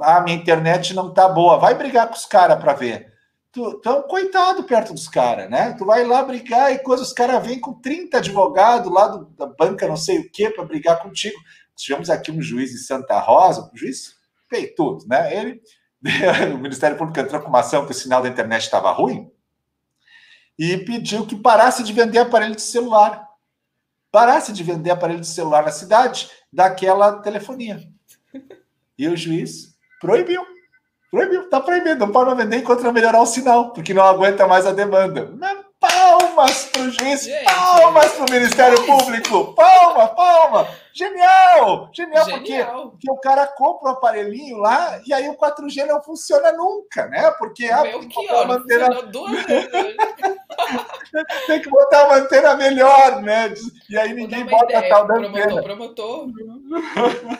[0.00, 1.58] Ah, minha internet não tá boa.
[1.58, 3.13] Vai brigar com os caras para ver
[3.54, 5.72] tu, tu é um coitado perto dos caras, né?
[5.78, 9.46] Tu vai lá brigar e coisas, os caras vêm com 30 advogados lá do, da
[9.46, 11.36] banca, não sei o quê, para brigar contigo.
[11.76, 14.16] Tivemos aqui um juiz em Santa Rosa, um juiz
[14.48, 15.34] fez tudo, né?
[15.34, 15.62] Ele,
[16.52, 19.30] o Ministério Público entrou com uma ação que o sinal da internet estava ruim
[20.58, 23.28] e pediu que parasse de vender aparelho de celular.
[24.10, 27.80] Parasse de vender aparelho de celular na cidade daquela telefonia.
[28.96, 30.53] E o juiz proibiu.
[31.14, 34.66] Proibiu, tá proibido, não pode vender enquanto não melhorar o sinal, porque não aguenta mais
[34.66, 35.30] a demanda.
[35.38, 40.66] Mas palmas pro juiz, palmas pro Ministério Público, palma, palma.
[40.92, 42.40] Genial, genial, genial.
[42.40, 47.06] Porque, porque o cara compra o aparelhinho lá e aí o 4G não funciona nunca,
[47.06, 47.30] né?
[47.38, 48.88] Porque ah, tem que uma antena...
[51.46, 53.54] tem que botar uma antena melhor, né?
[53.88, 55.62] E aí ninguém bota ideia, tal da promotor, antena.
[55.62, 56.26] Promotor,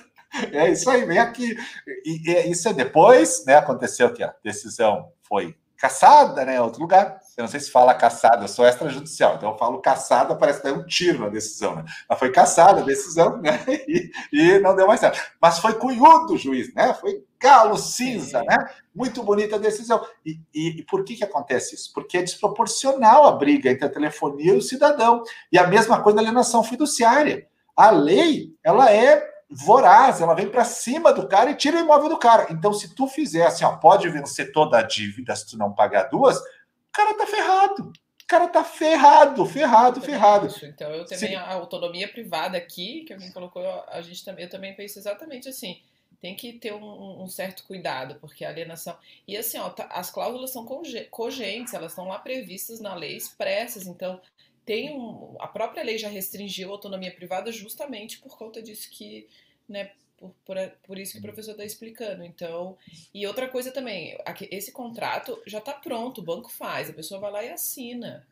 [0.53, 1.57] É isso aí, vem aqui.
[2.05, 3.57] e, e, isso é depois, né?
[3.57, 6.61] Aconteceu que a decisão foi caçada, né?
[6.61, 7.21] Outro lugar.
[7.37, 10.69] Eu não sei se fala caçada, eu sou extrajudicial, então eu falo caçada, parece que
[10.69, 11.85] é um tiro na decisão, né?
[12.09, 13.61] Ela foi caçada a decisão, né?
[13.87, 15.21] E, e, não deu mais certo.
[15.41, 16.95] Mas foi cunhudo o juiz, né?
[16.95, 18.57] Foi galo cinza, né?
[18.95, 20.05] Muito bonita a decisão.
[20.25, 21.93] E, e, e, por que, que acontece isso?
[21.93, 25.23] Porque é desproporcional a briga entre a telefonia e o cidadão.
[25.53, 27.47] E a mesma coisa na alienação fiduciária.
[27.77, 32.09] A lei, ela é voraz, ela vem para cima do cara e tira o imóvel
[32.09, 32.47] do cara.
[32.51, 36.05] Então, se tu fizer assim, ó, pode vencer toda a dívida se tu não pagar
[36.05, 37.93] duas, o cara tá ferrado.
[38.23, 40.55] O cara tá ferrado, ferrado, ferrado.
[40.63, 41.35] Então, eu também, Sim.
[41.35, 45.81] a autonomia privada aqui, que alguém colocou, a gente também, eu também penso exatamente assim.
[46.23, 48.97] Tem que ter um, um certo cuidado, porque a alienação.
[49.29, 50.65] E assim, ó, tá, as cláusulas são
[51.11, 54.19] cogentes, elas estão lá previstas na lei expressas, então
[54.65, 59.29] tem um, a própria lei já restringiu a autonomia privada justamente por conta disso que,
[59.69, 60.57] né, por, por,
[60.87, 62.25] por isso que o professor está explicando.
[62.25, 62.77] Então,
[63.13, 64.17] e outra coisa também,
[64.51, 68.27] esse contrato já está pronto, o banco faz, a pessoa vai lá e assina.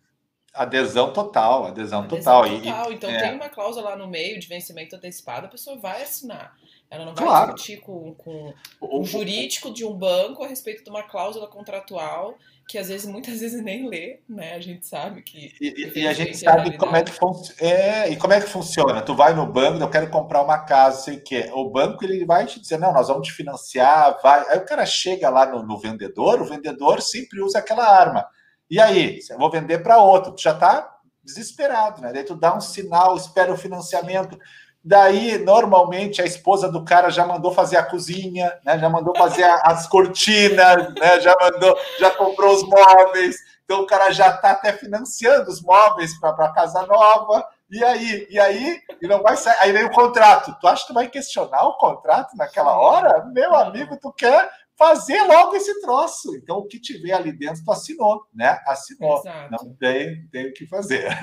[0.55, 2.61] Adesão total, adesão, adesão total.
[2.61, 2.93] total.
[2.93, 3.21] então é.
[3.23, 6.55] tem uma cláusula lá no meio de vencimento antecipado, a pessoa vai assinar.
[6.91, 7.55] Ela não vai claro.
[7.55, 12.37] discutir com, com o jurídico de um banco a respeito de uma cláusula contratual
[12.73, 14.55] que às vezes, muitas vezes nem lê, né?
[14.55, 15.53] A gente sabe que.
[15.61, 17.61] E, e a gente sabe como é que funciona.
[17.61, 19.03] É, e como é que funciona?
[19.03, 21.51] Tu vai no banco, eu quero comprar uma casa, sei o quê.
[21.53, 24.43] O banco ele vai te dizer, não, nós vamos te financiar, vai.
[24.49, 28.27] Aí o cara chega lá no, no vendedor, o vendedor sempre usa aquela arma.
[28.71, 32.11] E aí, eu vou vender para outro, tu já está desesperado, né?
[32.11, 34.39] Daí tu dá um sinal, espera o financiamento.
[34.85, 38.79] Daí, normalmente, a esposa do cara já mandou fazer a cozinha, né?
[38.79, 41.21] já mandou fazer as cortinas, né?
[41.21, 43.37] já mandou, já comprou os móveis.
[43.65, 47.47] Então, o cara já está até financiando os móveis para a casa nova.
[47.71, 48.27] E aí?
[48.29, 48.81] E aí?
[49.01, 49.57] E não vai sair.
[49.61, 50.55] Aí vem o contrato.
[50.61, 53.25] Tu acha que tu vai questionar o contrato naquela hora?
[53.27, 56.35] Meu amigo, tu quer fazer logo esse troço.
[56.37, 58.61] Então, o que tiver ali dentro, tu assinou, né?
[58.67, 59.19] Assinou.
[59.19, 59.51] Exato.
[59.53, 61.09] Não tem, tem o que fazer.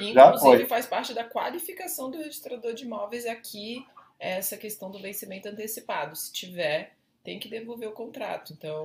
[0.00, 3.84] E, inclusive, faz parte da qualificação do registrador de imóveis aqui
[4.18, 6.16] essa questão do vencimento antecipado.
[6.16, 8.52] Se tiver, tem que devolver o contrato.
[8.52, 8.84] Então,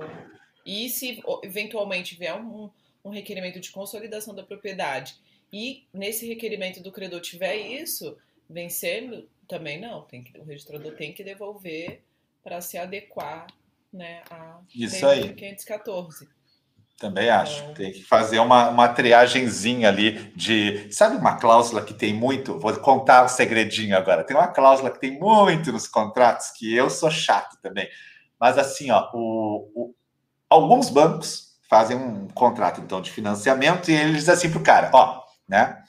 [0.64, 2.70] e se eventualmente vier um,
[3.04, 5.16] um requerimento de consolidação da propriedade
[5.52, 8.16] e nesse requerimento do credor tiver isso,
[8.48, 10.02] vencendo, também não.
[10.02, 12.02] Tem que, o registrador tem que devolver
[12.46, 13.48] para se adequar
[13.92, 15.34] né, a Isso aí.
[15.34, 16.28] 514.
[16.96, 17.60] Também acho.
[17.64, 17.74] Então...
[17.74, 20.86] Tem que fazer uma, uma triagenzinha ali de.
[20.92, 22.56] Sabe uma cláusula que tem muito?
[22.58, 24.22] Vou contar um segredinho agora.
[24.22, 27.88] Tem uma cláusula que tem muito nos contratos, que eu sou chato também.
[28.38, 29.94] Mas assim, ó, o, o
[30.48, 34.90] alguns bancos fazem um contrato então de financiamento e eles dizem assim para o cara,
[34.94, 35.82] ó, né?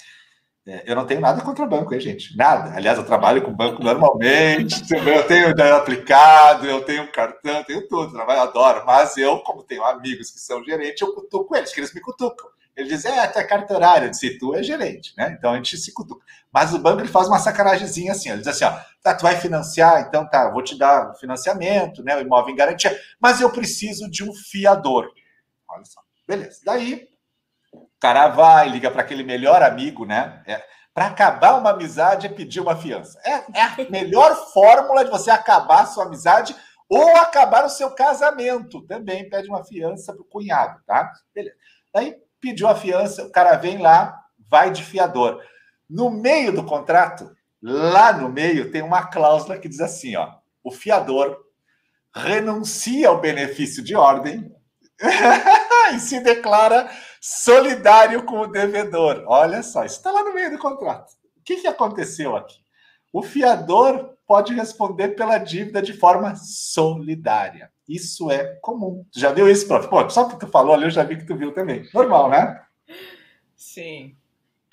[0.67, 2.35] É, eu não tenho nada contra banco, hein, gente?
[2.35, 2.75] Nada.
[2.75, 8.41] Aliás, eu trabalho com banco normalmente, eu tenho aplicado, eu tenho cartão, tenho tudo, trabalho,
[8.41, 8.85] adoro.
[8.85, 12.49] Mas eu, como tenho amigos que são gerentes, eu cutuco eles, que eles me cutucam.
[12.75, 14.07] Eles dizem, é, tu é cartorário.
[14.07, 15.33] Eu disse, tu é gerente, né?
[15.37, 16.25] Então a gente se cutuca.
[16.51, 19.37] Mas o banco ele faz uma sacanagemzinha assim, ele diz assim, ó, tá, tu vai
[19.37, 24.09] financiar, então tá, vou te dar financiamento, né, o imóvel em garantia, mas eu preciso
[24.09, 25.09] de um fiador.
[25.69, 26.59] Olha só, beleza.
[26.65, 27.07] Daí
[27.99, 30.41] cara vai, liga para aquele melhor amigo, né?
[30.45, 30.61] É,
[30.93, 33.19] para acabar uma amizade é pedir uma fiança.
[33.23, 36.55] É, é a melhor fórmula de você acabar a sua amizade
[36.89, 38.81] ou acabar o seu casamento.
[38.87, 41.11] Também pede uma fiança para o cunhado, tá?
[41.33, 41.55] Beleza.
[41.95, 44.19] Aí pediu a fiança, o cara vem lá,
[44.49, 45.39] vai de fiador.
[45.89, 47.31] No meio do contrato,
[47.61, 50.31] lá no meio, tem uma cláusula que diz assim: ó,
[50.63, 51.37] o fiador
[52.13, 54.51] renuncia ao benefício de ordem
[55.93, 56.89] e se declara
[57.21, 59.23] solidário com o devedor.
[59.27, 61.11] Olha só, isso está lá no meio do contrato.
[61.37, 62.57] O que, que aconteceu aqui?
[63.13, 67.71] O fiador pode responder pela dívida de forma solidária.
[67.87, 69.05] Isso é comum.
[69.11, 69.87] Tu já viu isso, prof?
[69.87, 71.89] Pô, só que tu falou ali, eu já vi que tu viu também.
[71.93, 72.61] Normal, né?
[73.55, 74.17] Sim.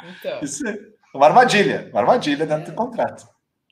[0.02, 0.40] Então.
[0.42, 0.76] Isso é
[1.14, 1.88] uma armadilha.
[1.92, 2.70] Uma armadilha dentro é.
[2.70, 3.28] do contrato.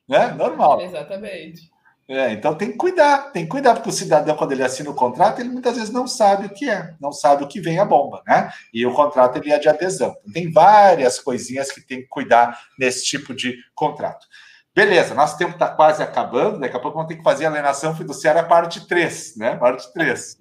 [0.08, 0.28] Né?
[0.28, 0.80] Normal.
[0.82, 1.71] Exatamente.
[2.08, 4.94] É, então tem que cuidar, tem que cuidar, porque o cidadão, quando ele assina o
[4.94, 7.84] contrato, ele muitas vezes não sabe o que é, não sabe o que vem a
[7.84, 8.50] bomba, né?
[8.74, 10.14] E o contrato ele é de adesão.
[10.20, 14.26] Então, tem várias coisinhas que tem que cuidar nesse tipo de contrato.
[14.74, 17.94] Beleza, nosso tempo está quase acabando, daqui a pouco vamos ter que fazer a alienação
[17.94, 19.56] fiduciária parte 3, né?
[19.56, 20.38] Parte 3.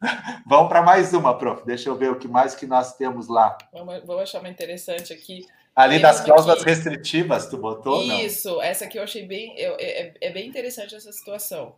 [0.46, 1.64] vamos para mais uma, prof.
[1.64, 3.56] Deixa eu ver o que mais que nós temos lá.
[3.72, 5.46] Vamos, vamos achar uma interessante aqui.
[5.74, 6.70] Ali das cláusulas aqui.
[6.70, 8.02] restritivas, tu botou?
[8.02, 8.62] Isso, não?
[8.62, 9.58] essa aqui eu achei bem.
[9.58, 11.76] Eu, é, é bem interessante essa situação.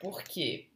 [0.00, 0.66] Por quê?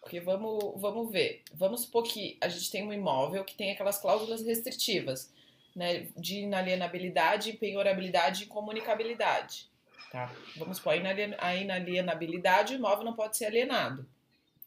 [0.00, 1.42] Porque vamos, vamos ver.
[1.54, 5.32] Vamos supor que a gente tem um imóvel que tem aquelas cláusulas restritivas,
[5.74, 6.06] né?
[6.16, 9.66] De inalienabilidade, penhorabilidade e comunicabilidade.
[10.12, 10.30] Tá?
[10.56, 10.92] Vamos supor,
[11.38, 14.06] a inalienabilidade, o imóvel não pode ser alienado.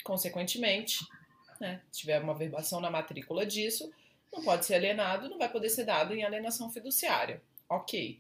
[0.03, 1.07] Consequentemente,
[1.59, 3.91] né, se tiver uma verbação na matrícula disso,
[4.31, 7.41] não pode ser alienado, não vai poder ser dado em alienação fiduciária.
[7.69, 8.19] Ok.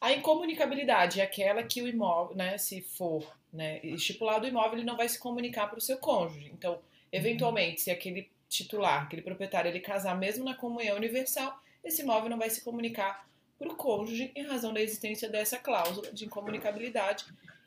[0.00, 4.84] A incomunicabilidade é aquela que o imóvel, né, se for né, estipulado o imóvel, ele
[4.84, 6.50] não vai se comunicar para o seu cônjuge.
[6.52, 6.80] Então,
[7.10, 12.38] eventualmente, se aquele titular, aquele proprietário, ele casar mesmo na comunhão universal, esse imóvel não
[12.38, 13.26] vai se comunicar
[13.58, 17.24] para o cônjuge em razão da existência dessa cláusula de incomunicabilidade,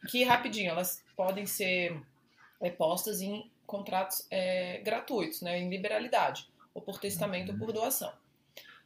[0.09, 1.99] que rapidinho elas podem ser
[2.61, 8.11] é, postas em contratos é, gratuitos, né, em liberalidade, ou por testamento ou por doação.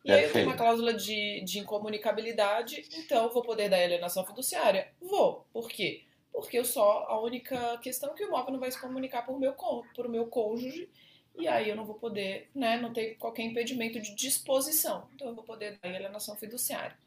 [0.03, 4.25] E aí eu tenho uma cláusula de, de incomunicabilidade, então eu vou poder dar alienação
[4.25, 4.91] fiduciária?
[4.99, 5.45] Vou.
[5.53, 6.03] Por quê?
[6.33, 9.39] Porque eu só, a única questão é que o imóvel não vai se comunicar por
[9.39, 10.89] meu, por meu cônjuge,
[11.37, 15.07] e aí eu não vou poder, né, não tem qualquer impedimento de disposição.
[15.13, 16.97] Então eu vou poder dar alienação fiduciária.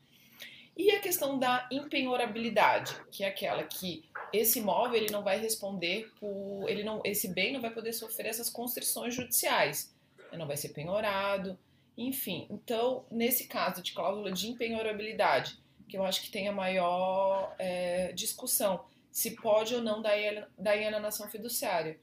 [0.76, 6.10] E a questão da empenhorabilidade, que é aquela que esse imóvel ele não vai responder
[6.18, 9.94] por, ele não, esse bem não vai poder sofrer essas constrições judiciais,
[10.28, 11.56] ele não vai ser penhorado,
[11.96, 12.48] enfim.
[12.50, 15.56] Então, nesse caso de cláusula de empenhorabilidade,
[15.88, 20.16] que eu acho que tem a maior é, discussão, se pode ou não dar,
[20.58, 22.00] dar alienação fiduciária.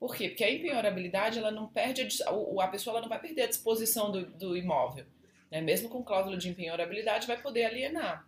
[0.00, 0.28] Por quê?
[0.30, 4.10] Porque a empenhorabilidade, ela não perde, a, a pessoa ela não vai perder a disposição
[4.10, 5.04] do, do imóvel.
[5.50, 5.60] Né?
[5.60, 8.26] Mesmo com cláusula de empenhorabilidade, vai poder alienar.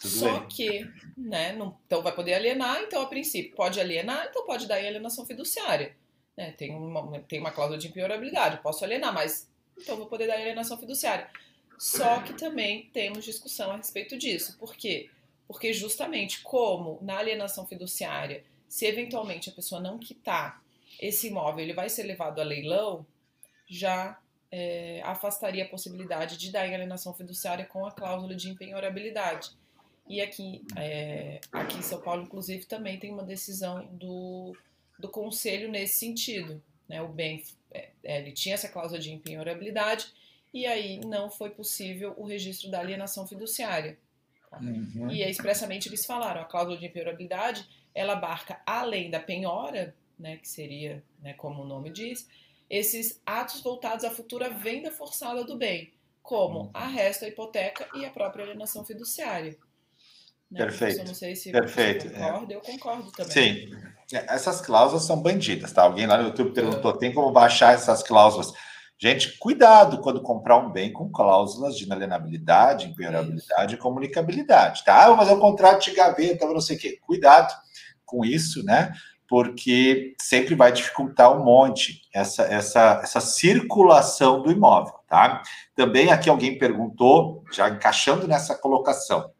[0.00, 0.48] Tudo Só bem.
[0.48, 4.76] que, né, não, então vai poder alienar, então a princípio pode alienar, então pode dar
[4.76, 5.94] alienação fiduciária.
[6.36, 6.52] Né?
[6.52, 10.78] Tem, uma, tem uma cláusula de empenhorabilidade, posso alienar, mas então vou poder dar alienação
[10.78, 11.28] fiduciária.
[11.78, 14.56] Só que também temos discussão a respeito disso.
[14.58, 15.10] Por quê?
[15.46, 20.62] Porque justamente como na alienação fiduciária se eventualmente a pessoa não quitar
[21.00, 23.04] esse imóvel, ele vai ser levado a leilão,
[23.68, 24.18] já
[24.52, 29.50] é, afastaria a possibilidade de dar em alienação fiduciária com a cláusula de empenhorabilidade.
[30.08, 34.56] E aqui, é, aqui em São Paulo, inclusive, também tem uma decisão do,
[34.98, 36.60] do conselho nesse sentido.
[36.88, 37.00] Né?
[37.00, 40.12] O bem, é, é ele tinha essa cláusula de empenhorabilidade
[40.52, 43.96] e aí não foi possível o registro da alienação fiduciária.
[44.50, 44.58] Tá?
[44.58, 45.08] Uhum.
[45.10, 50.48] E expressamente eles falaram, a cláusula de empenhorabilidade ela abarca além da penhora, né, que
[50.48, 52.28] seria, né, como o nome diz,
[52.70, 55.92] esses atos voltados à futura venda forçada do bem,
[56.22, 56.70] como uhum.
[56.72, 59.58] arresto, a hipoteca e a própria alienação fiduciária.
[60.48, 60.60] Né?
[60.60, 61.00] Perfeito.
[61.00, 62.08] Eu não sei se Perfeito.
[62.08, 62.56] você concorda, é.
[62.56, 63.32] eu concordo também.
[63.32, 63.76] Sim.
[64.12, 65.82] É, essas cláusulas são bandidas, tá?
[65.82, 68.52] Alguém lá no YouTube perguntou: tem como baixar essas cláusulas?
[68.98, 75.06] Gente, cuidado quando comprar um bem com cláusulas de inalienabilidade, impenhorabilidade e comunicabilidade, tá?
[75.06, 76.98] Ah, mas é um contrato de gaveta, não sei o quê.
[77.00, 77.50] Cuidado
[78.04, 78.92] com isso, né?
[79.30, 85.42] Porque sempre vai dificultar um monte essa, essa, essa circulação do imóvel, tá?
[85.76, 89.30] Também aqui alguém perguntou, já encaixando nessa colocação,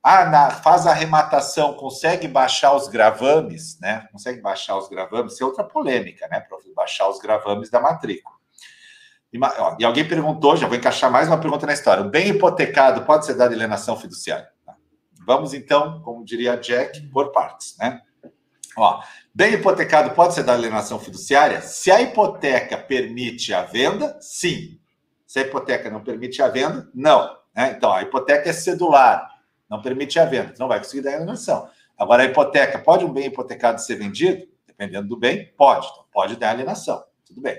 [0.00, 4.06] ah, na, faz a arrematação, consegue baixar os gravames, né?
[4.10, 5.34] Consegue baixar os gravames?
[5.34, 6.40] Isso é outra polêmica, né?
[6.40, 8.36] Para baixar os gravames da matrícula.
[9.32, 12.04] E, ó, e, alguém perguntou, já vou encaixar mais uma pergunta na história.
[12.04, 14.48] O bem hipotecado pode ser dado alienação fiduciária?
[14.64, 14.74] Tá.
[15.26, 18.00] Vamos então, como diria Jack, por partes, né?
[18.76, 19.00] Ó,
[19.34, 21.60] bem hipotecado pode ser dado alienação fiduciária?
[21.60, 24.78] Se a hipoteca permite a venda, sim.
[25.26, 27.36] Se a hipoteca não permite a venda, não.
[27.54, 27.74] Né?
[27.76, 29.32] Então, a hipoteca é cedular
[29.72, 31.66] não permite a venda, não vai conseguir dar alienação.
[31.96, 34.46] Agora, a hipoteca, pode um bem hipotecado ser vendido?
[34.66, 35.86] Dependendo do bem, pode.
[35.86, 37.56] Então, pode dar alienação, tudo bem.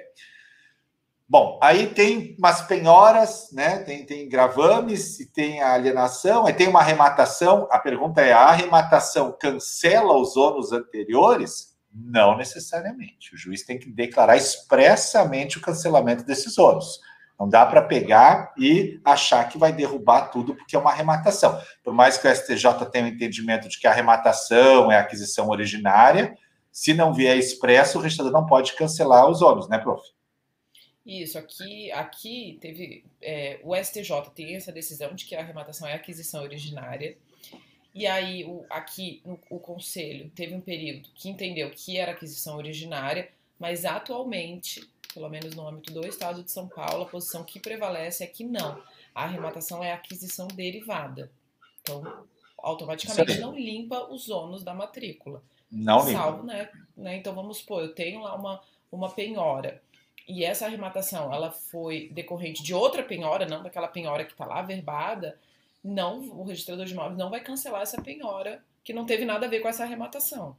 [1.33, 3.79] Bom, aí tem umas penhoras, né?
[3.79, 7.67] Tem, tem gravames e tem a alienação, aí tem uma arrematação.
[7.71, 11.75] A pergunta é: a arrematação cancela os ônus anteriores?
[11.91, 13.33] Não necessariamente.
[13.33, 16.99] O juiz tem que declarar expressamente o cancelamento desses ônus.
[17.39, 21.59] Não dá para pegar e achar que vai derrubar tudo porque é uma arrematação.
[21.83, 25.01] Por mais que o STJ tenha o um entendimento de que a arrematação é a
[25.01, 26.37] aquisição originária,
[26.71, 29.99] se não vier expresso, o registrador não pode cancelar os ônus, né, prof?
[31.05, 33.03] Isso, aqui, aqui teve.
[33.21, 37.17] É, o STJ tem essa decisão de que a arrematação é aquisição originária.
[37.93, 42.55] E aí, o, aqui, no, o Conselho teve um período que entendeu que era aquisição
[42.55, 43.29] originária,
[43.59, 44.81] mas atualmente
[45.13, 48.43] pelo menos no âmbito do Estado de São Paulo, a posição que prevalece é que
[48.43, 48.81] não.
[49.13, 51.31] A arrematação é aquisição derivada.
[51.81, 52.25] Então,
[52.57, 55.43] automaticamente não limpa os ônus da matrícula.
[55.71, 56.53] Não salvo, limpa.
[56.53, 57.17] Né, né?
[57.17, 59.81] Então, vamos supor, eu tenho lá uma, uma penhora
[60.27, 64.61] e essa arrematação ela foi decorrente de outra penhora, não daquela penhora que está lá
[64.61, 65.37] verbada,
[65.83, 69.49] não, o registrador de imóveis não vai cancelar essa penhora que não teve nada a
[69.49, 70.55] ver com essa arrematação.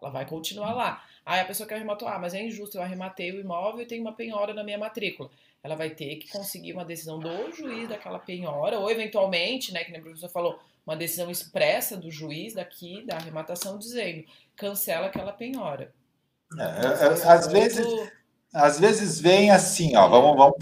[0.00, 1.04] Ela vai continuar lá.
[1.24, 4.02] Aí a pessoa que arrematou, ah, mas é injusto, eu arrematei o imóvel e tenho
[4.02, 5.30] uma penhora na minha matrícula.
[5.62, 9.90] Ela vai ter que conseguir uma decisão do juiz daquela penhora, ou eventualmente, né, que
[9.90, 15.32] nem a professora falou, uma decisão expressa do juiz daqui da arrematação dizendo cancela aquela
[15.32, 15.92] penhora.
[16.56, 17.84] É, é, é às vezes,
[18.56, 20.56] às vezes vem assim, ó, vamos, vamos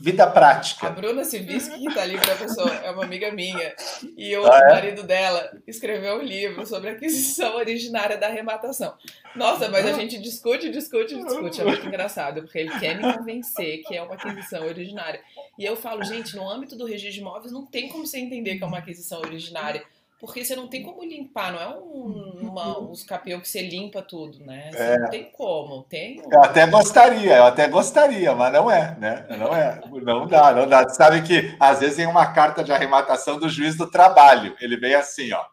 [0.00, 0.86] vida prática.
[0.86, 3.74] A Bruna Civisky, que está ali, professor, é uma amiga minha.
[4.16, 4.72] E o ah, é?
[4.72, 8.94] marido dela escreveu um livro sobre aquisição originária da arrematação.
[9.36, 11.60] Nossa, mas a gente discute, discute, discute.
[11.60, 15.20] É muito engraçado, porque ele quer me convencer que é uma aquisição originária.
[15.58, 18.56] E eu falo, gente, no âmbito do registro de imóveis não tem como você entender
[18.56, 19.84] que é uma aquisição originária
[20.20, 24.02] porque você não tem como limpar, não é um, uma, uns capião que você limpa
[24.02, 24.70] tudo, né?
[24.72, 24.98] Você é.
[24.98, 25.84] não tem como.
[25.84, 26.32] Tem um...
[26.32, 29.26] Eu até gostaria, eu até gostaria, mas não é, né?
[29.38, 30.82] Não é, não dá, não dá.
[30.82, 34.56] Você sabe que às vezes tem uma carta de arrematação do juiz do trabalho.
[34.60, 35.44] Ele vem assim, ó.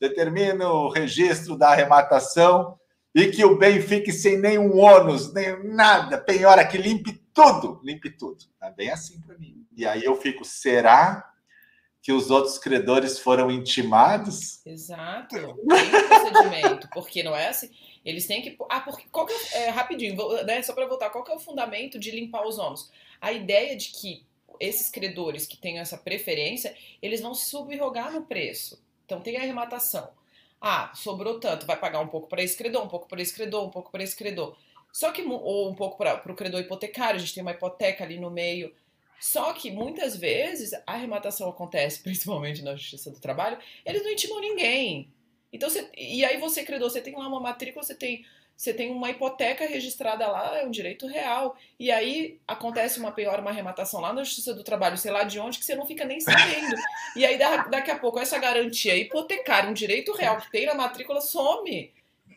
[0.00, 2.76] Determina o registro da arrematação
[3.14, 8.10] e que o bem fique sem nenhum ônus, nem nada, penhora que limpe tudo, limpe
[8.10, 8.38] tudo.
[8.60, 9.64] É bem assim para mim.
[9.76, 11.24] E aí eu fico, será
[12.02, 14.64] que os outros credores foram intimados?
[14.64, 15.36] Exato.
[15.36, 17.70] Tem procedimento, porque não é assim.
[18.04, 18.56] Eles têm que.
[18.68, 19.04] Ah, porque.
[19.10, 22.10] Qual que é, é rapidinho, né, só para voltar, qual que é o fundamento de
[22.10, 22.90] limpar os ônus?
[23.20, 24.24] A ideia de que
[24.60, 28.82] esses credores que têm essa preferência, eles vão se subrogar no preço.
[29.04, 30.10] Então tem a arrematação.
[30.60, 33.64] Ah, sobrou tanto, vai pagar um pouco para esse credor, um pouco para esse credor,
[33.64, 34.56] um pouco para esse credor.
[34.92, 38.18] Só que, ou um pouco para o credor hipotecário, a gente tem uma hipoteca ali
[38.18, 38.74] no meio.
[39.20, 44.40] Só que muitas vezes a arrematação acontece, principalmente na Justiça do Trabalho, eles não intimam
[44.40, 45.10] ninguém.
[45.52, 48.90] Então, você, e aí você, credor, você tem lá uma matrícula, você tem, você tem
[48.90, 51.56] uma hipoteca registrada lá, é um direito real.
[51.78, 55.40] E aí acontece uma pior, uma arrematação lá na Justiça do Trabalho, sei lá de
[55.40, 56.76] onde, que você não fica nem sabendo.
[57.16, 61.20] E aí daqui a pouco essa garantia hipotecária, um direito real que tem na matrícula,
[61.20, 61.90] some.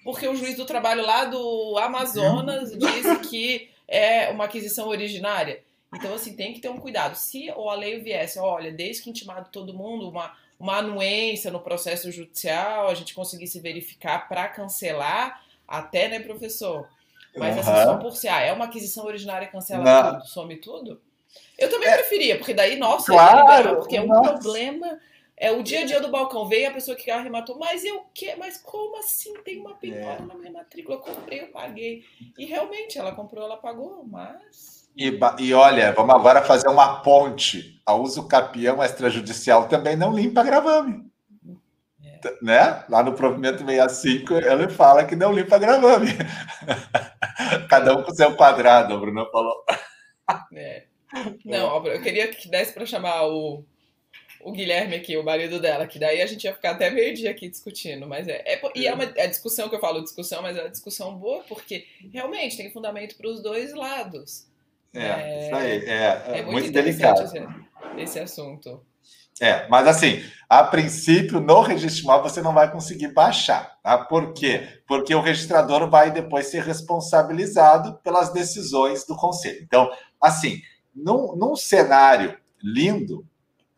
[0.03, 5.61] Porque o juiz do trabalho lá do Amazonas disse que é uma aquisição originária.
[5.93, 7.15] Então, assim, tem que ter um cuidado.
[7.15, 12.11] Se o lei viesse, olha, desde que intimado todo mundo, uma, uma anuência no processo
[12.11, 16.87] judicial, a gente conseguisse verificar para cancelar, até, né, professor?
[17.35, 17.61] Mas uhum.
[17.61, 20.13] assim, só por se, ah, é uma aquisição originária, cancela Não.
[20.13, 21.01] tudo, some tudo?
[21.57, 24.33] Eu também é, preferia, porque daí, nossa, claro, liberar, porque é um nossa.
[24.33, 24.99] problema.
[25.37, 26.47] É o dia a dia do balcão.
[26.47, 28.35] Veio a pessoa que arrematou, mas eu que?
[28.35, 29.33] Mas como assim?
[29.43, 30.25] Tem uma penhora é.
[30.25, 32.05] na minha matrícula, eu comprei, eu paguei.
[32.37, 34.80] E realmente, ela comprou, ela pagou, mas.
[34.95, 37.81] E, e olha, vamos agora fazer uma ponte.
[37.85, 41.09] A uso capião extrajudicial também não limpa gravame.
[42.03, 42.19] É.
[42.41, 42.83] Né?
[42.89, 46.09] Lá no provimento 65, ele fala que não limpa gravame.
[47.69, 49.63] Cada um com seu quadrado, a Bruna falou.
[50.53, 50.85] É.
[51.43, 53.65] Não, eu queria que desse para chamar o,
[54.43, 57.49] o Guilherme aqui, o marido dela, que daí a gente ia ficar até meio-dia aqui
[57.49, 58.07] discutindo.
[58.07, 60.69] Mas é, é, e é uma é discussão que eu falo discussão, mas é uma
[60.69, 64.50] discussão boa, porque realmente tem fundamento para os dois lados.
[64.93, 65.71] É, é, isso aí.
[65.85, 67.21] É, é, é muito, muito delicado.
[67.23, 67.47] Esse,
[67.97, 68.85] esse assunto.
[69.39, 73.79] É, mas assim, a princípio, no registro você não vai conseguir baixar.
[73.81, 73.97] Tá?
[73.97, 74.81] Por quê?
[74.87, 79.59] Porque o registrador vai depois ser responsabilizado pelas decisões do conselho.
[79.63, 79.89] Então,
[80.21, 80.61] assim,
[80.93, 83.25] num, num cenário lindo,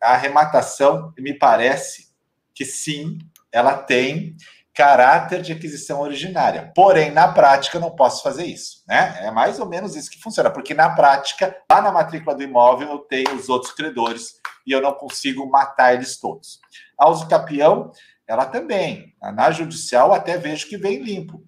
[0.02, 2.12] a arrematação me parece
[2.54, 3.18] que sim,
[3.50, 4.36] ela tem
[4.74, 6.72] caráter de aquisição originária.
[6.74, 8.82] Porém, na prática, não posso fazer isso.
[8.88, 9.18] Né?
[9.22, 12.90] É mais ou menos isso que funciona, porque na prática, lá na matrícula do imóvel,
[12.90, 14.34] eu tenho os outros credores
[14.66, 16.58] e eu não consigo matar eles todos.
[16.98, 17.92] A uso capião,
[18.26, 19.14] ela também.
[19.20, 21.42] Na judicial, até vejo que vem limpo.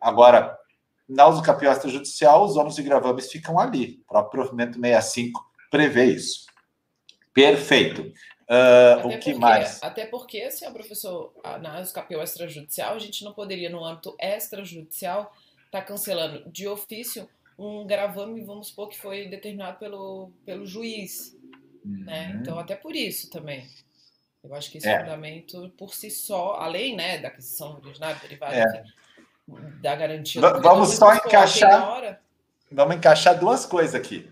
[0.00, 0.56] Agora,
[1.06, 4.00] na uso capião extrajudicial, os ônus e gravames ficam ali.
[4.04, 6.46] O próprio provimento 65 prevê isso.
[7.34, 8.10] Perfeito.
[8.50, 9.80] Uh, o que porque, mais?
[9.80, 11.32] Até porque, se assim, professor,
[11.62, 15.32] na escapeu extrajudicial, a gente não poderia, no âmbito extrajudicial,
[15.66, 21.36] estar tá cancelando de ofício um gravame, vamos supor, que foi determinado pelo, pelo juiz.
[21.84, 21.92] Né?
[21.92, 22.04] Uhum.
[22.04, 22.38] Né?
[22.40, 23.68] Então, até por isso também.
[24.42, 24.98] Eu acho que esse é.
[24.98, 28.84] fundamento, por si só, além né, da aquisição originária, derivada, é.
[29.80, 30.40] da garantia.
[30.40, 32.18] V vamos só encaixar.
[32.72, 34.28] Vamos encaixar duas coisas aqui.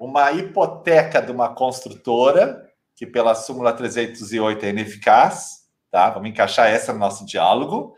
[0.00, 6.10] Uma hipoteca de uma construtora que pela súmula 308 é ineficaz, tá?
[6.10, 7.94] Vamos encaixar essa no nosso diálogo.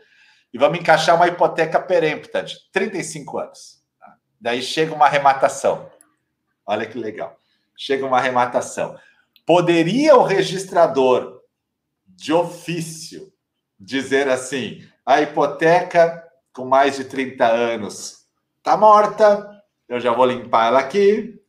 [0.53, 3.81] E vamos encaixar uma hipoteca perempta de 35 anos.
[3.99, 4.15] Tá?
[4.39, 5.89] Daí chega uma arrematação.
[6.65, 7.37] Olha que legal.
[7.77, 8.97] Chega uma arrematação.
[9.45, 11.41] Poderia o registrador
[12.05, 13.31] de ofício
[13.79, 16.23] dizer assim: a hipoteca
[16.53, 18.25] com mais de 30 anos
[18.57, 21.39] está morta, eu já vou limpar ela aqui.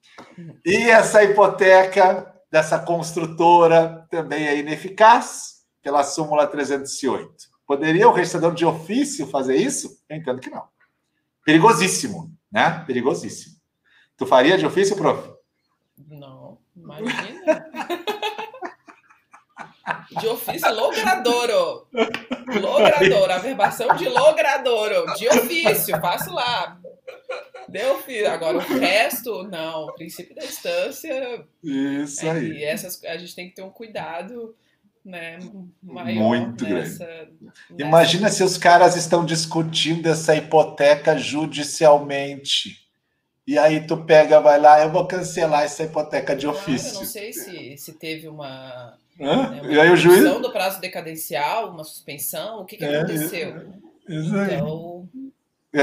[0.64, 7.30] E essa hipoteca dessa construtora também é ineficaz pela súmula 308.
[7.66, 10.02] Poderia o registrador de ofício fazer isso?
[10.08, 10.66] Eu entendo que não.
[11.44, 12.82] Perigosíssimo, né?
[12.86, 13.56] Perigosíssimo.
[14.16, 15.34] Tu faria de ofício, prof?
[16.08, 17.66] Não, imagina.
[20.18, 21.86] De ofício, logradouro.
[22.58, 25.12] Logradouro, a verbação de logradouro.
[25.14, 26.78] De ofício, faço lá.
[27.68, 28.30] Deu filho.
[28.30, 29.86] Agora, o resto, não.
[29.86, 31.44] O princípio da instância.
[31.62, 32.64] Isso é, aí.
[32.64, 34.54] Essas, a gente tem que ter um cuidado
[35.06, 35.38] né,
[35.80, 37.32] maior Muito nessa, grande.
[37.40, 37.56] Nessa...
[37.78, 42.84] Imagina se os caras estão discutindo essa hipoteca judicialmente.
[43.46, 46.94] E aí tu pega, vai lá, eu vou cancelar essa hipoteca de ofício.
[46.94, 50.80] eu não sei se, se teve uma, né, uma e aí o juiz do prazo
[50.80, 53.72] decadencial, uma suspensão, o que, que é, aconteceu?
[54.08, 54.54] Isso aí.
[54.56, 55.08] Então,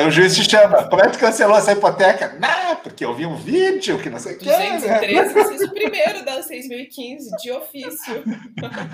[0.02, 0.84] o juiz te chama.
[0.90, 2.38] Como é que cancelou essa hipoteca?
[2.40, 4.46] Não, porque eu vi um vídeo que não sei o que.
[4.46, 5.30] 213, né?
[5.30, 8.24] vocês o primeiro da 6.015, de ofício.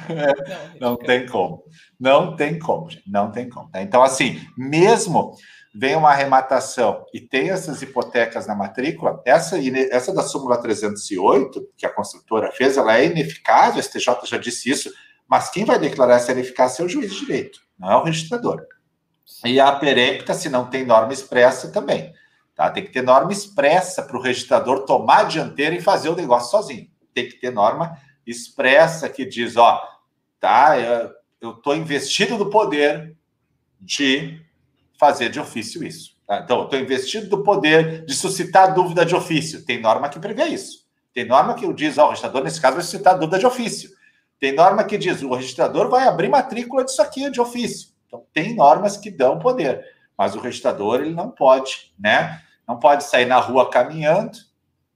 [0.09, 1.63] É, não, não tem como.
[1.99, 3.09] Não tem como, gente.
[3.09, 3.69] Não tem como.
[3.69, 3.81] Tá?
[3.81, 5.35] Então, assim, mesmo
[5.73, 9.57] vem uma arrematação e tem essas hipotecas na matrícula, essa,
[9.91, 14.69] essa da súmula 308, que a construtora fez, ela é ineficaz, o STJ já disse
[14.69, 14.91] isso,
[15.27, 18.65] mas quem vai declarar essa ineficácia é o juiz de direito, não é o registrador.
[19.45, 22.13] E a perempta, se não tem norma expressa, também.
[22.55, 22.69] Tá?
[22.69, 26.51] Tem que ter norma expressa para o registrador tomar a dianteira e fazer o negócio
[26.51, 26.89] sozinho.
[27.13, 29.81] Tem que ter norma expressa que diz, ó,
[30.39, 30.75] tá,
[31.39, 33.15] eu estou investido no poder
[33.79, 34.41] de
[34.99, 36.17] fazer de ofício isso.
[36.27, 36.41] Tá?
[36.43, 39.65] Então, estou investido do poder de suscitar dúvida de ofício.
[39.65, 40.85] Tem norma que prevê isso.
[41.13, 43.89] Tem norma que diz, ó, o registrador, nesse caso, vai suscitar dúvida de ofício.
[44.39, 47.89] Tem norma que diz, o registrador vai abrir matrícula disso aqui de ofício.
[48.09, 49.85] Então, tem normas que dão poder,
[50.17, 52.41] mas o registrador ele não pode, né?
[52.67, 54.35] Não pode sair na rua caminhando,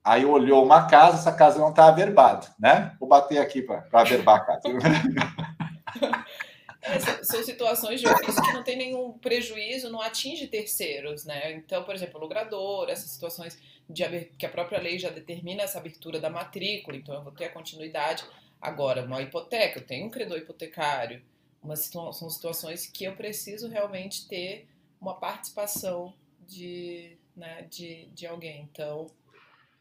[0.04, 2.96] aí olhou uma casa, essa casa não está averbada, né?
[3.00, 4.64] Vou bater aqui para averbar a casa.
[6.86, 11.54] É, são situações de ofício que não tem nenhum prejuízo, não atinge terceiros, né?
[11.54, 13.58] Então, por exemplo, o logrador, essas situações
[13.90, 14.04] de
[14.38, 17.54] que a própria lei já determina essa abertura da matrícula, então eu vou ter a
[17.54, 18.26] continuidade.
[18.60, 21.22] Agora, uma hipoteca, eu tenho um credor hipotecário,
[21.64, 24.68] uma são situações que eu preciso realmente ter
[25.00, 26.14] uma participação
[26.48, 28.70] de, né, de, de alguém.
[28.72, 29.08] Então,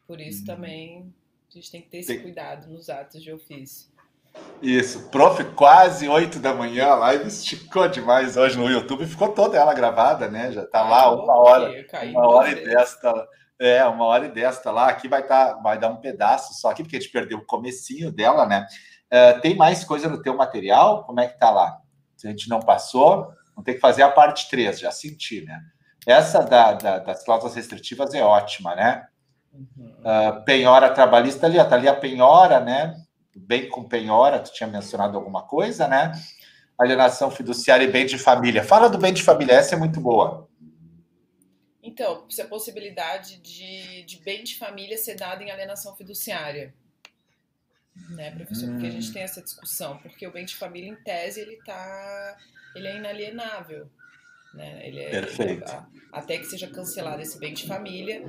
[0.06, 0.46] por isso uhum.
[0.46, 1.14] também
[1.50, 3.92] a gente tem que ter esse cuidado nos atos de ofício.
[4.62, 9.59] Isso, prof, quase 8 da manhã, a live esticou demais hoje no YouTube, ficou toda
[9.59, 10.50] ela gravada, né?
[10.52, 11.70] Já tá lá uma hora,
[12.04, 13.28] uma hora e desta,
[13.59, 16.82] é, uma hora e desta lá, aqui vai tá, vai dar um pedaço só aqui,
[16.82, 18.66] porque a gente perdeu o comecinho dela, né?
[19.12, 21.05] Uh, tem mais coisa no teu material?
[21.05, 21.78] Como é que tá lá?
[22.16, 25.60] Se a gente não passou, vamos ter que fazer a parte 3, já senti, né?
[26.06, 29.06] Essa da, da, das cláusulas restritivas é ótima, né?
[29.52, 32.97] Uh, penhora trabalhista ali, ó, tá ali a penhora, né?
[33.36, 36.12] Bem com penhora, tu tinha mencionado alguma coisa, né?
[36.78, 38.64] Alienação fiduciária e bem de família.
[38.64, 40.48] Fala do bem de família, essa é muito boa.
[41.82, 46.74] Então, se a possibilidade de, de bem de família ser dado em alienação fiduciária
[47.94, 48.69] né, professor?
[48.70, 49.12] Porque a gente hum.
[49.12, 52.36] tem essa discussão, porque o bem de família, em tese, ele tá,
[52.74, 53.89] ele é inalienável.
[54.55, 54.86] Né?
[54.86, 55.86] Ele é, Perfeito.
[56.12, 58.23] até que seja cancelado esse bem de família,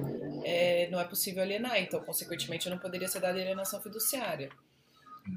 [0.45, 1.81] é, não é possível alienar.
[1.81, 4.49] Então, consequentemente, não poderia ser dada alienação fiduciária.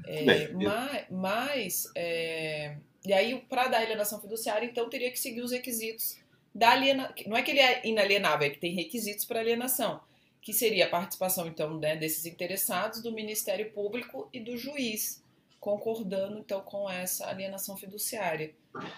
[0.05, 5.51] É, mas, mas é, e aí, para dar alienação fiduciária, então teria que seguir os
[5.51, 6.17] requisitos
[6.53, 7.13] da alienação.
[7.27, 10.01] Não é que ele é inalienável, é que tem requisitos para alienação
[10.47, 15.21] que seria a participação, então, né, desses interessados, do Ministério Público e do juiz,
[15.59, 18.55] concordando, então, com essa alienação fiduciária.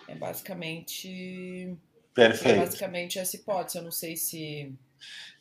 [0.07, 1.76] É basicamente...
[2.13, 2.55] Perfeito.
[2.55, 4.71] É basicamente essa hipótese, eu não sei se...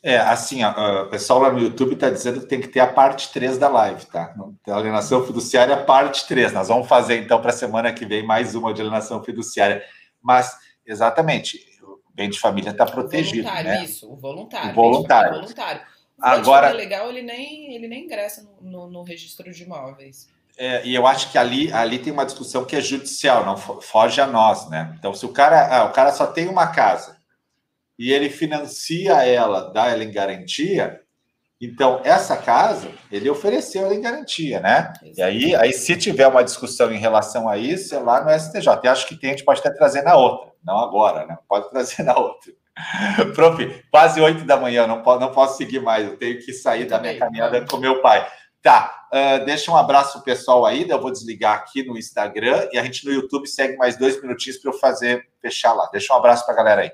[0.03, 3.31] É, assim, o pessoal lá no YouTube está dizendo que tem que ter a parte
[3.31, 4.35] 3 da live, tá?
[4.67, 6.55] A alienação fiduciária, parte 3.
[6.55, 9.85] Nós vamos fazer, então, para a semana que vem, mais uma de alienação fiduciária.
[10.23, 10.57] Mas,
[10.87, 13.47] exatamente, o bem de família está protegido.
[13.47, 13.85] O voluntário, né?
[13.85, 14.71] isso, o voluntário.
[14.71, 15.35] O voluntário.
[15.35, 15.98] voluntário.
[16.21, 20.29] Agora, legal, ele nem, ele nem ingressa no, no, no registro de imóveis.
[20.59, 24.21] É, e eu acho que ali, ali tem uma discussão que é judicial, não foge
[24.21, 24.93] a nós, né?
[24.99, 27.17] Então, se o cara, ah, o cara só tem uma casa
[27.97, 31.01] e ele financia ela, dá ela em garantia,
[31.61, 34.93] então essa casa ele ofereceu ela em garantia, né?
[35.17, 38.81] E aí, aí, se tiver uma discussão em relação a isso, é lá no STJ.
[38.83, 41.39] Eu acho que tem, a gente pode até trazer na outra, não agora, né?
[41.49, 42.53] Pode trazer na outra.
[43.35, 46.87] Prof, quase oito da manhã, não, posso, não posso seguir mais, eu tenho que sair
[46.87, 48.27] da minha caminhada com meu pai.
[48.61, 52.85] Tá, uh, deixa um abraço pessoal aí, eu vou desligar aqui no Instagram e a
[52.85, 55.89] gente no YouTube segue mais dois minutinhos para eu fazer, fechar lá.
[55.93, 56.93] Deixa um abraço para a galera aí.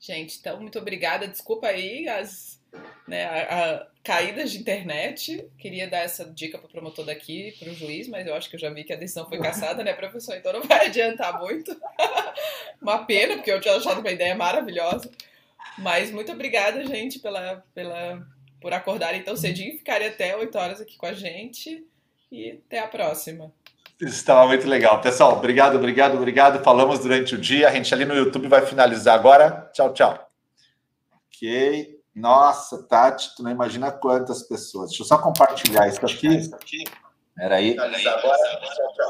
[0.00, 1.26] Gente, então, muito obrigada.
[1.26, 2.57] Desculpa aí as,
[3.06, 5.50] né, a, a caídas de internet.
[5.58, 8.56] Queria dar essa dica para o promotor daqui, para o juiz, mas eu acho que
[8.56, 10.36] eu já vi que a decisão foi caçada, né, professor?
[10.36, 11.76] Então não vai adiantar muito.
[12.80, 15.10] uma pena, porque eu tinha achado uma ideia maravilhosa.
[15.78, 18.26] Mas muito obrigada, gente, pela, pela,
[18.60, 21.84] por acordarem tão cedinho e ficarem até 8 horas aqui com a gente.
[22.30, 23.52] E até a próxima.
[24.00, 25.00] Estava muito legal.
[25.00, 26.62] Pessoal, obrigado, obrigado, obrigado.
[26.62, 27.68] Falamos durante o dia.
[27.68, 29.70] A gente ali no YouTube vai finalizar agora.
[29.72, 30.30] Tchau, tchau.
[31.28, 31.97] Ok.
[32.18, 34.88] Nossa, Tati, tu não imagina quantas pessoas.
[34.88, 36.36] Deixa eu só compartilhar isso aqui.
[36.36, 37.76] Espera aí.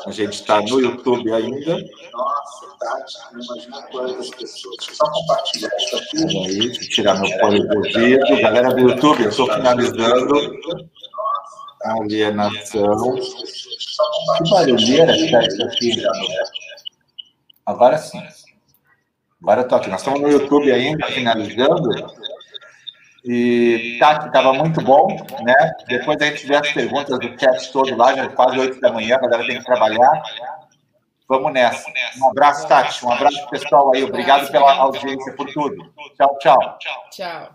[0.07, 1.79] A gente está no YouTube ainda.
[2.13, 4.77] Nossa, Tati, não imagina quantas pessoas.
[4.77, 6.17] Deixa eu só compartilhar isso aqui.
[6.17, 8.43] Espera aí, deixa eu tirar meu fone do ouvido.
[8.43, 10.35] Galera do YouTube, eu estou finalizando.
[11.85, 13.15] Alienação.
[14.37, 16.03] Que barulheira que tá isso aqui.
[17.65, 18.23] Agora sim.
[19.43, 19.89] Agora eu tô aqui.
[19.89, 21.89] Nós estamos no YouTube ainda, finalizando.
[23.31, 25.07] E tá, estava muito bom,
[25.43, 25.73] né?
[25.87, 28.91] Depois a gente vê as perguntas do chat todo lá, já é quase 8 da
[28.91, 30.23] manhã, a galera tem que trabalhar.
[31.29, 31.93] Vamos nessa.
[32.19, 33.05] Um abraço, Tati.
[33.05, 34.03] Um abraço pessoal aí.
[34.03, 35.77] Obrigado pela audiência, por tudo.
[36.17, 36.79] Tchau, tchau.
[37.11, 37.53] Tchau.